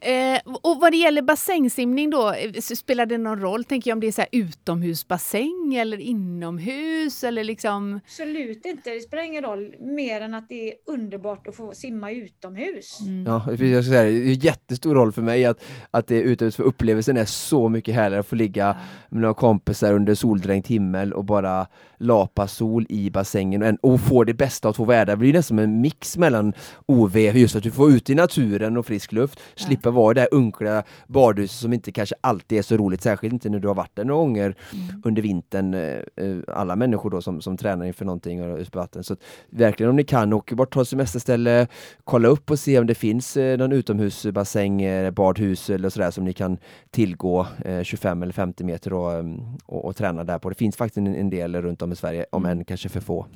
[0.00, 3.64] Eh, och vad det gäller bassängsimning då, eh, spelar det någon roll?
[3.64, 8.00] Tänker jag om det är så utomhusbassäng eller inomhus eller liksom?
[8.04, 12.10] Absolut inte, det spelar ingen roll mer än att det är underbart att få simma
[12.10, 13.00] utomhus.
[13.00, 13.26] Mm.
[13.26, 16.56] Ja, jag ska säga, det är jättestor roll för mig att, att det är utomhus,
[16.56, 18.76] för upplevelsen är så mycket härligare att få ligga
[19.08, 21.66] med några kompisar under soldränkt himmel och bara
[21.98, 25.12] lapa sol i bassängen och, och få det bästa av två världar.
[25.12, 26.52] Det blir nästan som en mix mellan
[26.86, 29.66] OV, just att du får ut i naturen och frisk luft, ja.
[29.66, 33.32] slippa vara i det här unkla badhuset som inte kanske alltid är så roligt, särskilt
[33.32, 35.02] inte när du har varit där några gånger mm.
[35.04, 38.78] under vintern, eh, eh, alla människor då som, som tränar inför någonting och ut på
[38.78, 39.04] vatten.
[39.04, 39.16] Så
[39.50, 41.66] verkligen om ni kan, åk bort, ta ett semesterställe,
[42.04, 46.32] kolla upp och se om det finns eh, någon utomhusbassäng, badhus eller sådär som ni
[46.32, 46.58] kan
[46.90, 47.46] tillgå
[47.82, 49.24] 25 eller 50 meter och,
[49.66, 50.48] och, och träna där på.
[50.48, 52.58] Det finns faktiskt en, en del runt om i Sverige, om mm.
[52.58, 53.26] än kanske för få.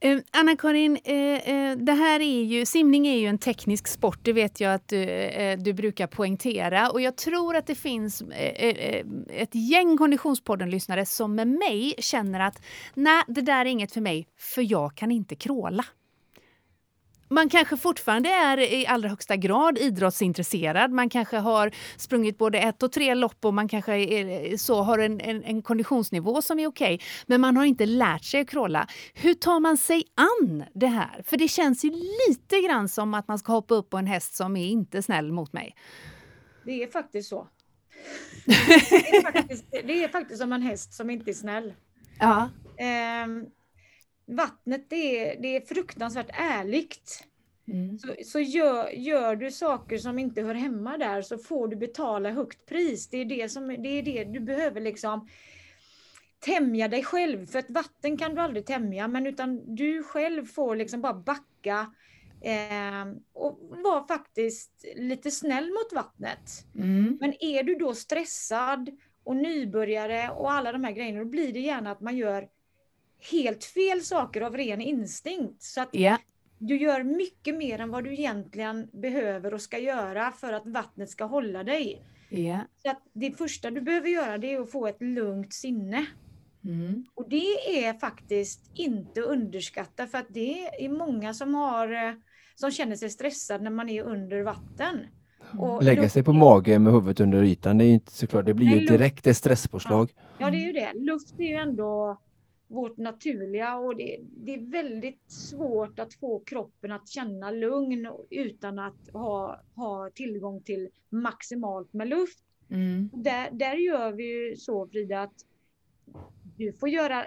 [0.00, 4.32] Eh, Anna-Karin, eh, eh, det här är ju, simning är ju en teknisk sport, det
[4.32, 6.90] vet jag att du, du brukar poängtera.
[6.90, 8.22] Och jag tror att det finns
[9.28, 12.62] ett gäng Konditionspodden-lyssnare som med mig känner att
[12.94, 15.84] nej, det där är inget för mig, för jag kan inte kråla
[17.28, 20.90] man kanske fortfarande är i allra högsta grad idrottsintresserad.
[20.90, 24.98] Man kanske har sprungit både ett och tre lopp och man kanske är, så har
[24.98, 26.94] en, en, en konditionsnivå som är okej.
[26.94, 28.86] Okay, men man har inte lärt sig att crawla.
[29.14, 31.22] Hur tar man sig an det här?
[31.26, 31.90] För det känns ju
[32.28, 35.32] lite grann som att man ska hoppa upp på en häst som är inte snäll
[35.32, 35.74] mot mig.
[36.64, 37.48] Det är faktiskt så.
[38.46, 38.52] Det
[39.16, 41.74] är faktiskt, det är faktiskt som en häst som inte är snäll.
[42.18, 42.48] Ja.
[43.24, 43.46] Um,
[44.26, 47.24] vattnet det är, det är fruktansvärt ärligt.
[47.68, 47.98] Mm.
[47.98, 52.30] Så, så gör, gör, du saker som inte hör hemma där så får du betala
[52.30, 53.08] högt pris.
[53.08, 55.28] Det är det, som, det, är det du behöver liksom
[56.38, 57.46] tämja dig själv.
[57.46, 61.92] För att vatten kan du aldrig tämja, men utan du själv får liksom bara backa
[62.40, 66.66] eh, och vara faktiskt lite snäll mot vattnet.
[66.74, 67.18] Mm.
[67.20, 68.90] Men är du då stressad
[69.24, 72.48] och nybörjare och alla de här grejerna, då blir det gärna att man gör
[73.32, 75.62] helt fel saker av ren instinkt.
[75.62, 76.18] Så att yeah.
[76.58, 81.10] du gör mycket mer än vad du egentligen behöver och ska göra för att vattnet
[81.10, 82.02] ska hålla dig.
[82.30, 82.60] Yeah.
[82.82, 86.06] Så att det första du behöver göra det är att få ett lugnt sinne.
[86.64, 87.04] Mm.
[87.14, 92.14] Och det är faktiskt inte underskatta för att det är många som, har, eh,
[92.54, 95.06] som känner sig stressade när man är under vatten.
[95.58, 98.66] Och Lägga sig på mage med huvudet under ytan, det är inte såklart, det blir
[98.66, 100.12] ju direkt ett stresspåslag.
[100.14, 100.92] Ja, ja, det är ju det.
[100.94, 102.20] Luft är ju ändå
[102.68, 108.78] vårt naturliga och det, det, är väldigt svårt att få kroppen att känna lugn utan
[108.78, 112.44] att ha, ha tillgång till maximalt med luft.
[112.70, 113.10] Mm.
[113.12, 115.46] Där, där gör vi ju så Frida att
[116.56, 117.24] du får göra,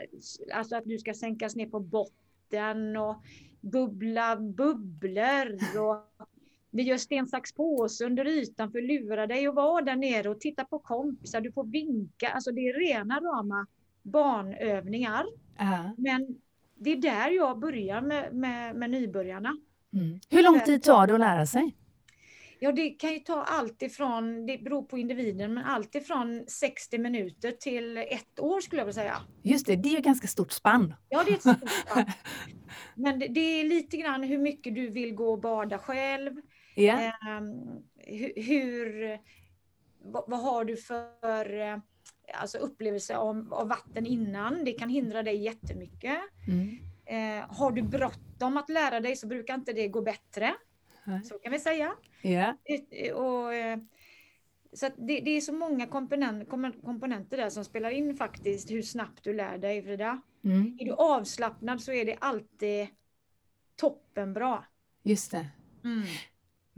[0.54, 3.16] alltså att du ska sänkas ner på botten och
[3.62, 6.26] bubbla bubblor och
[6.72, 10.30] vi gör sten, sax, påse under ytan för att lura dig att vara där nere
[10.30, 11.42] och titta på kompisar.
[11.42, 12.30] Du får vinka.
[12.30, 13.68] Alltså det är rena rama
[14.04, 15.26] barnövningar.
[15.62, 15.92] Uh.
[15.98, 16.28] Men
[16.76, 19.58] det är där jag börjar med, med, med nybörjarna.
[19.94, 20.20] Mm.
[20.30, 21.76] Hur lång tid tar det att lära sig?
[22.62, 26.98] Ja, det kan ju ta allt ifrån, det beror på individen, men allt ifrån 60
[26.98, 29.18] minuter till ett år skulle jag vilja säga.
[29.44, 30.94] Just det, det är ju ganska stort spann.
[31.10, 32.06] Ja, det är ett stort spann.
[32.96, 36.32] men det, det, är lite grann hur mycket du vill gå och bada själv.
[36.76, 37.06] Yeah.
[37.06, 37.42] Eh,
[37.96, 39.20] hur, hur
[40.04, 41.78] vad, vad, har du för eh,
[42.34, 44.64] alltså upplevelse av, av, vatten innan.
[44.66, 46.18] Det kan hindra dig jättemycket.
[46.48, 46.78] Mm.
[47.06, 50.56] Eh, har du bråttom att lära dig så brukar inte det gå bättre.
[51.04, 51.24] Nej.
[51.24, 51.96] Så kan vi säga.
[52.22, 52.58] Ja.
[52.66, 53.78] Ut- Och, eh,
[54.74, 58.82] så det, det är så många komponent, kom- komponenter där som spelar in faktiskt hur
[58.82, 60.22] snabbt du lär dig Frida.
[60.44, 62.88] Mm, Är du avslappnad så är det alltid
[63.76, 64.64] toppenbra.
[65.04, 65.48] just det.
[65.84, 66.04] Mm.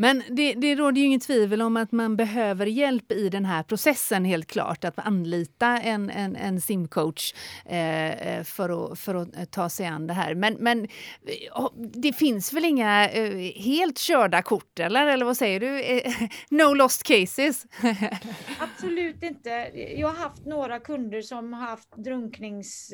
[0.02, 3.64] Men det, det råder ju inget tvivel om att man behöver hjälp i den här
[3.64, 4.84] processen helt klart.
[4.84, 7.34] Att anlita en, en, en simcoach
[7.66, 10.36] eh, eh, för, att, för att eh, ta sig an det här.
[10.36, 13.08] Men, men eh, det finns väl inga
[13.56, 15.08] helt körda kort eller?
[15.08, 16.02] Eller vad säger du?
[16.50, 17.66] No lost cases?
[18.60, 19.50] Absolut inte.
[19.98, 22.88] Jag har haft några kunder som har haft drunknings,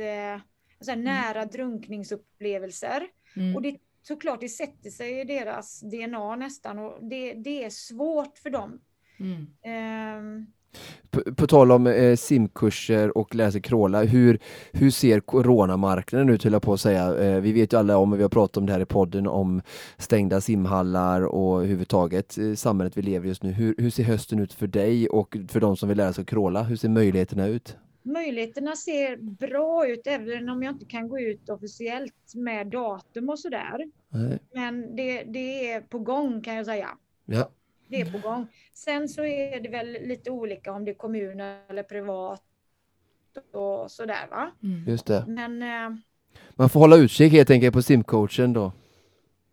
[0.81, 3.07] så här, nära drunkningsupplevelser.
[3.35, 3.55] Mm.
[3.55, 3.77] Och det,
[4.07, 8.79] såklart, det sätter sig i deras DNA nästan och det, det är svårt för dem.
[9.19, 9.47] Mm.
[9.63, 10.45] Ehm,
[11.09, 14.39] På, på tal om eh, simkurser och sig crawla, hur,
[14.71, 17.15] hur ser coronamarknaden ut höll jag på att säga?
[17.23, 19.61] Eh, vi vet ju alla om, vi har pratat om det här i podden, om
[19.97, 23.51] stängda simhallar och överhuvudtaget eh, samhället vi lever just nu.
[23.51, 26.63] Hur, hur ser hösten ut för dig och för de som vill lära sig crawla?
[26.63, 27.77] Hur ser möjligheterna ut?
[28.07, 33.39] Möjligheterna ser bra ut även om jag inte kan gå ut officiellt med datum och
[33.39, 33.91] sådär.
[34.09, 34.39] Nej.
[34.53, 36.89] Men det, det är på gång kan jag säga.
[37.25, 37.49] Ja.
[37.87, 38.47] Det är på gång.
[38.73, 42.43] Sen så är det väl lite olika om det är kommun eller privat
[43.53, 44.51] och sådär va.
[44.63, 44.85] Mm.
[44.87, 45.23] Just det.
[45.27, 45.97] Men eh,
[46.55, 48.71] Man får hålla utkik helt enkelt på simcoachen då.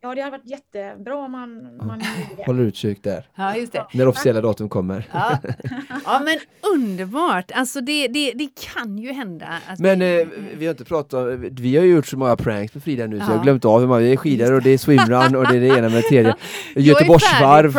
[0.05, 2.45] Ja, det hade varit jättebra om man, man gjorde det.
[2.47, 3.29] Håller utkik där.
[3.35, 3.87] Ja, just det.
[3.93, 5.09] När officiella datum kommer.
[5.13, 5.39] Ja.
[6.05, 6.39] ja, men
[6.75, 7.51] underbart!
[7.55, 9.47] Alltså det, det, det kan ju hända.
[9.79, 10.27] Men eh,
[10.57, 13.19] vi har inte pratat om, vi har ju gjort så många pranks med Frida nu
[13.19, 13.31] så Ja.
[13.31, 15.57] jag har glömt av hur många, det är skidor och det är swimrun och det
[15.57, 16.35] är det ena med det tredje.
[16.77, 17.73] Göteborgsvarv.
[17.73, 17.75] helt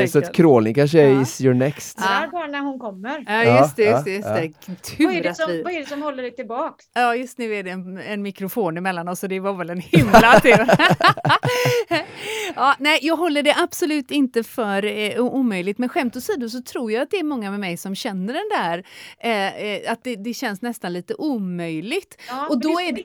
[0.00, 1.22] Eh, så att crawling kanske är Ja.
[1.22, 1.98] is your next.
[1.98, 3.24] Det där bara när hon kommer.
[3.26, 3.82] Ja, just det.
[3.84, 4.96] Just det, Ja, just ja, det.
[4.96, 5.62] Tur Vad är, det som, vi...
[5.62, 6.84] vad är det som håller dig tillbaks?
[6.94, 9.80] Ja, just nu är det en, en mikrofon emellan oss och det var väl en
[9.80, 10.52] himla tur.
[12.54, 15.78] ja, nej, jag håller det absolut inte för eh, omöjligt.
[15.78, 18.48] Men skämt åsido så tror jag att det är många med mig som känner den
[18.58, 18.84] där,
[19.18, 22.20] eh, eh, att det, det känns nästan lite omöjligt.
[22.28, 23.02] Ja, och då är det...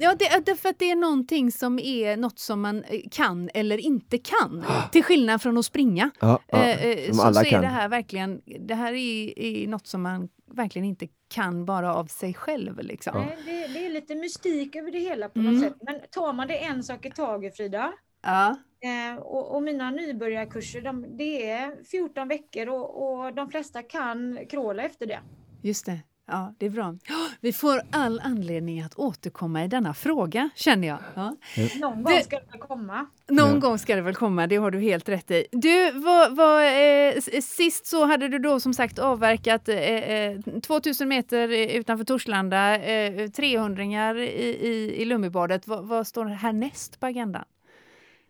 [0.00, 3.50] Ja, det är därför att det är någonting som är något som man eh, kan
[3.54, 4.64] eller inte kan.
[4.92, 6.10] Till skillnad från att springa.
[6.20, 7.62] Ja, ja, Eh, så, så är kan.
[7.62, 12.04] det här verkligen, det här är, är något som man verkligen inte kan bara av
[12.06, 12.78] sig själv.
[12.82, 13.12] Liksom.
[13.26, 15.52] Nej, det, det är lite mystik över det hela på Mm.
[15.54, 15.74] något sätt.
[15.80, 17.92] Men tar man det en sak i taget Frida,
[18.22, 18.56] Ja.
[18.80, 24.38] eh, och, och mina nybörjarkurser, de, det är 14 veckor och, och de flesta kan
[24.50, 25.20] kråla efter det.
[25.62, 25.98] Just det.
[26.30, 26.94] Ja, det är bra.
[27.40, 30.98] Vi får all anledning att återkomma i denna fråga, känner jag.
[31.14, 31.36] Ja.
[31.80, 33.06] Någon gång ska det komma.
[33.28, 33.58] Någon Ja.
[33.60, 35.46] gång ska det väl komma, det har du helt rätt i.
[35.52, 41.08] Du, vad, vad, eh, sist så hade du då som sagt avverkat eh, eh, 2000
[41.08, 45.66] meter eh, utanför Torslanda, eh, 300 i, i, i Lummibadet.
[45.66, 47.44] Vad, vad står härnäst på agendan?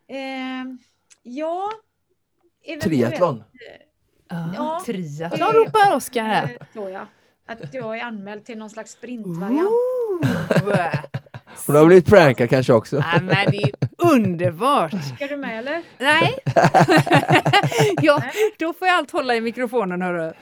[0.09, 0.19] Eh,
[1.23, 1.71] ja,
[2.65, 3.43] eventuellt, Triathlon.
[4.57, 4.83] Ja.
[4.87, 6.57] triathlon Det- ropar Oskar här.
[6.61, 7.07] eh, tror jag.
[7.49, 9.69] Att jag är anmäld till någon slags sprintvariant.
[9.69, 10.99] Ooh.
[11.67, 12.97] Hon har blivit prankad kanske också.
[12.97, 14.93] Ja, men det är underbart!
[15.17, 15.83] Ska du med eller?
[15.99, 16.39] Nej.
[18.03, 18.23] ja,
[18.59, 20.33] då får jag allt hålla i mikrofonen hörru.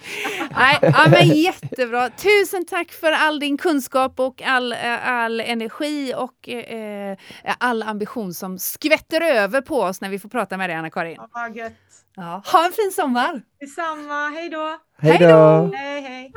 [0.57, 2.11] Nej, ja, men jättebra.
[2.11, 7.17] Tusen tack för all din kunskap och all, eh, all energi och eh,
[7.59, 11.17] all ambition som skvätter över på oss när vi får prata med dig Anna-Karin.
[11.19, 11.73] Ja, vad gött.
[12.17, 12.43] Ja.
[12.53, 13.43] Ha en fin sommar!
[13.61, 14.79] Detsamma, hej då!
[14.99, 15.71] Hej då!
[15.75, 16.33] Hej hej!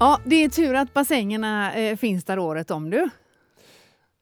[0.00, 3.08] Ja, det är tur att bassängerna eh, finns där året om du.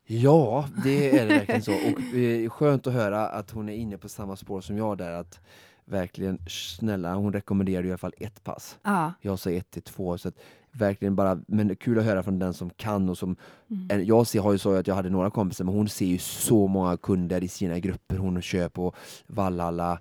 [0.07, 1.73] Ja, det är det verkligen så.
[1.73, 5.13] Och eh, skönt att höra att hon är inne på samma spår som jag där.
[5.13, 5.41] Att
[5.85, 8.79] verkligen, snälla, hon rekommenderar i alla fall ett pass.
[8.83, 9.13] Ja.
[9.21, 10.19] Jag sa ett till två.
[10.19, 10.35] Så att
[10.73, 13.37] verkligen bara, men kul att höra från den som kan och som
[13.71, 14.05] Mm.
[14.05, 16.67] Jag ser, har ju så att jag hade några kompisar, men hon ser ju så
[16.67, 18.17] många kunder i sina grupper.
[18.17, 18.95] Hon kör på
[19.27, 19.99] Vallhalla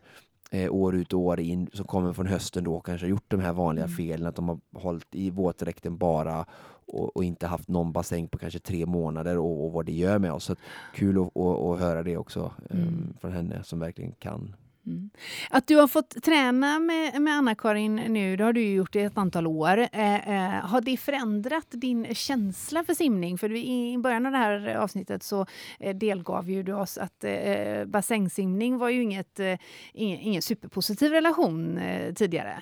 [0.52, 3.40] eh, år ut och år in, som kommer från hösten då kanske har gjort de
[3.40, 3.96] här vanliga Mm.
[3.98, 6.46] felen, att de har hållit i våtdräkten bara
[6.86, 10.20] och, och inte haft någon bassäng på kanske tre månader och, och vad det gör
[10.20, 10.44] med oss.
[10.44, 10.56] Så
[10.96, 13.14] kul att höra det också eh, Mm.
[13.22, 14.56] från henne som verkligen kan.
[14.86, 15.10] Mm.
[15.50, 19.00] Att du har fått träna med, med Anna-Karin nu, det har du ju gjort i
[19.00, 19.88] ett antal år.
[19.92, 23.38] Eh, eh, har det förändrat din känsla för simning?
[23.38, 25.46] För i början av det här avsnittet så
[25.80, 29.58] eh, delgav ju du oss att eh, bassängsimning var ju inget, eh,
[29.94, 32.54] ingen, ingen superpositiv relation eh, tidigare.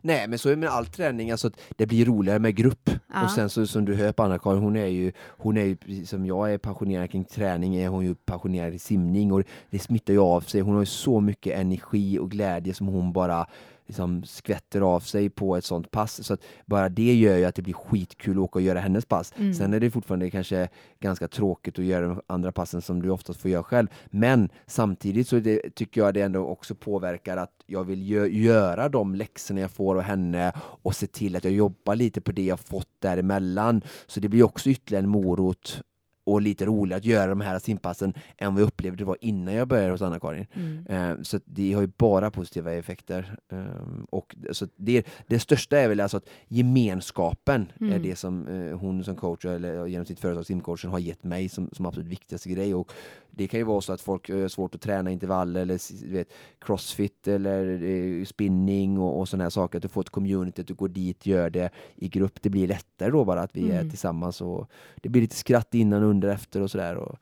[0.00, 2.90] Nej, men så är det med all träning, alltså att det blir roligare med grupp.
[3.12, 3.24] Ja.
[3.24, 6.10] Och sen så som du hör på Anna-Karin, hon är ju, hon är ju precis
[6.10, 10.12] som jag är passionerad kring träning, är hon ju passionerad i simning och det smittar
[10.12, 10.60] ju av sig.
[10.60, 13.46] Hon har ju så mycket energi och glädje som hon bara
[13.86, 16.24] liksom skvätter av sig på ett sånt pass.
[16.24, 19.04] Så att bara det gör ju att det blir skitkul att åka och göra hennes
[19.04, 19.32] pass.
[19.36, 19.54] Mm.
[19.54, 20.68] Sen är det fortfarande kanske
[21.00, 23.88] ganska tråkigt att göra de andra passen som du oftast får göra själv.
[24.06, 28.88] Men samtidigt så det, tycker jag det ändå också påverkar att jag vill gö göra
[28.88, 32.44] de läxorna jag får av henne och se till att jag jobbar lite på det
[32.44, 33.82] jag fått däremellan.
[34.06, 35.82] Så det blir också ytterligare en morot
[36.26, 39.54] och lite roligare att göra de här simpassen än vad jag upplevde det var innan
[39.54, 40.46] jag började hos Anna-Karin.
[40.52, 40.86] Mm.
[40.86, 43.36] Eh, så det har ju bara positiva effekter.
[43.52, 43.64] Eh,
[44.10, 47.92] och så det, det största är väl alltså att gemenskapen mm.
[47.92, 51.48] är det som eh, hon som coach eller genom sitt företag simcoachen har gett mig
[51.48, 52.74] som, som absolut viktigaste grej.
[52.74, 52.92] Och
[53.36, 56.28] det kan ju vara så att folk har svårt att träna intervaller eller vet,
[56.58, 59.78] crossfit eller eh, spinning och, och sådana här saker.
[59.78, 62.42] Att du får ett community, att du går dit, gör det i grupp.
[62.42, 63.76] Det blir lättare då bara att vi mm.
[63.86, 64.70] är tillsammans och
[65.02, 67.16] det blir lite skratt innan under efter och sådär.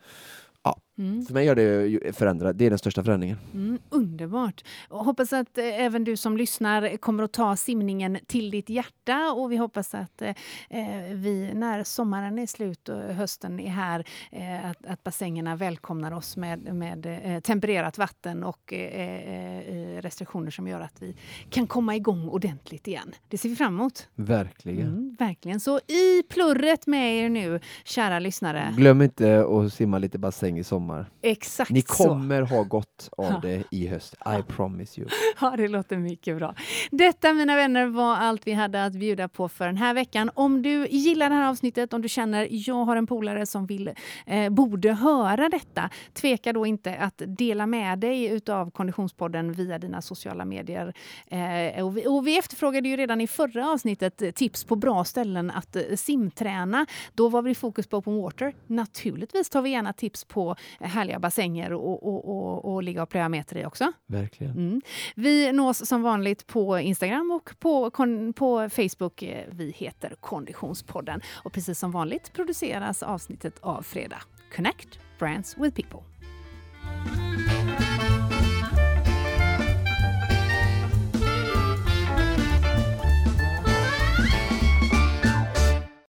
[0.62, 1.24] Ja, mm.
[1.24, 2.52] För mig gör det förändra.
[2.52, 3.38] Det är den största förändringen.
[3.54, 4.64] Mm, underbart!
[4.88, 9.32] Och hoppas att eh, även du som lyssnar kommer att ta simningen till ditt hjärta
[9.32, 10.28] och vi hoppas att eh,
[10.70, 16.12] eh vi när sommaren är slut och hösten är här eh, att, att bassängerna välkomnar
[16.12, 21.16] oss med, med eh, tempererat vatten och eh, restriktioner som gör att vi
[21.50, 23.14] kan komma igång ordentligt igen.
[23.28, 24.08] Det ser vi fram emot.
[24.14, 24.86] Verkligen.
[24.86, 25.60] Mm, verkligen.
[25.60, 28.74] Så i plurret med er nu, kära lyssnare.
[28.76, 31.10] Glöm inte att simma lite bassäng i sommar sommar.
[31.22, 32.54] Exakt Ni kommer så.
[32.54, 34.14] ha gott av det i höst.
[34.38, 35.10] I promise you.
[35.40, 36.54] Ja, det låter mycket bra.
[36.90, 40.30] Detta, mina vänner, var allt vi hade att bjuda på för den här veckan.
[40.34, 43.90] Om du gillar det här avsnittet, om du känner jag har en polare som vill,
[44.26, 50.02] eh, borde höra detta, tveka då inte att dela med dig utav Konditionspodden via dina
[50.02, 50.94] sociala medier.
[51.26, 55.50] Eh, och, vi, och vi efterfrågade ju redan i förra avsnittet tips på bra ställen
[55.50, 56.86] att eh, simträna.
[57.14, 58.54] Då var vi fokus på open water.
[58.66, 63.28] Naturligtvis tar vi gärna tips på härliga bassänger och, och, och, och ligga och plöja
[63.28, 63.92] meter i också.
[64.06, 64.52] Verkligen.
[64.52, 64.80] Mm.
[65.14, 67.90] Vi nås som vanligt på Instagram och på,
[68.36, 69.22] på Facebook.
[69.50, 71.20] Vi heter Konditionspodden.
[71.44, 74.22] Och precis som vanligt produceras avsnittet av Fredag.
[74.56, 76.00] Connect Brands with People.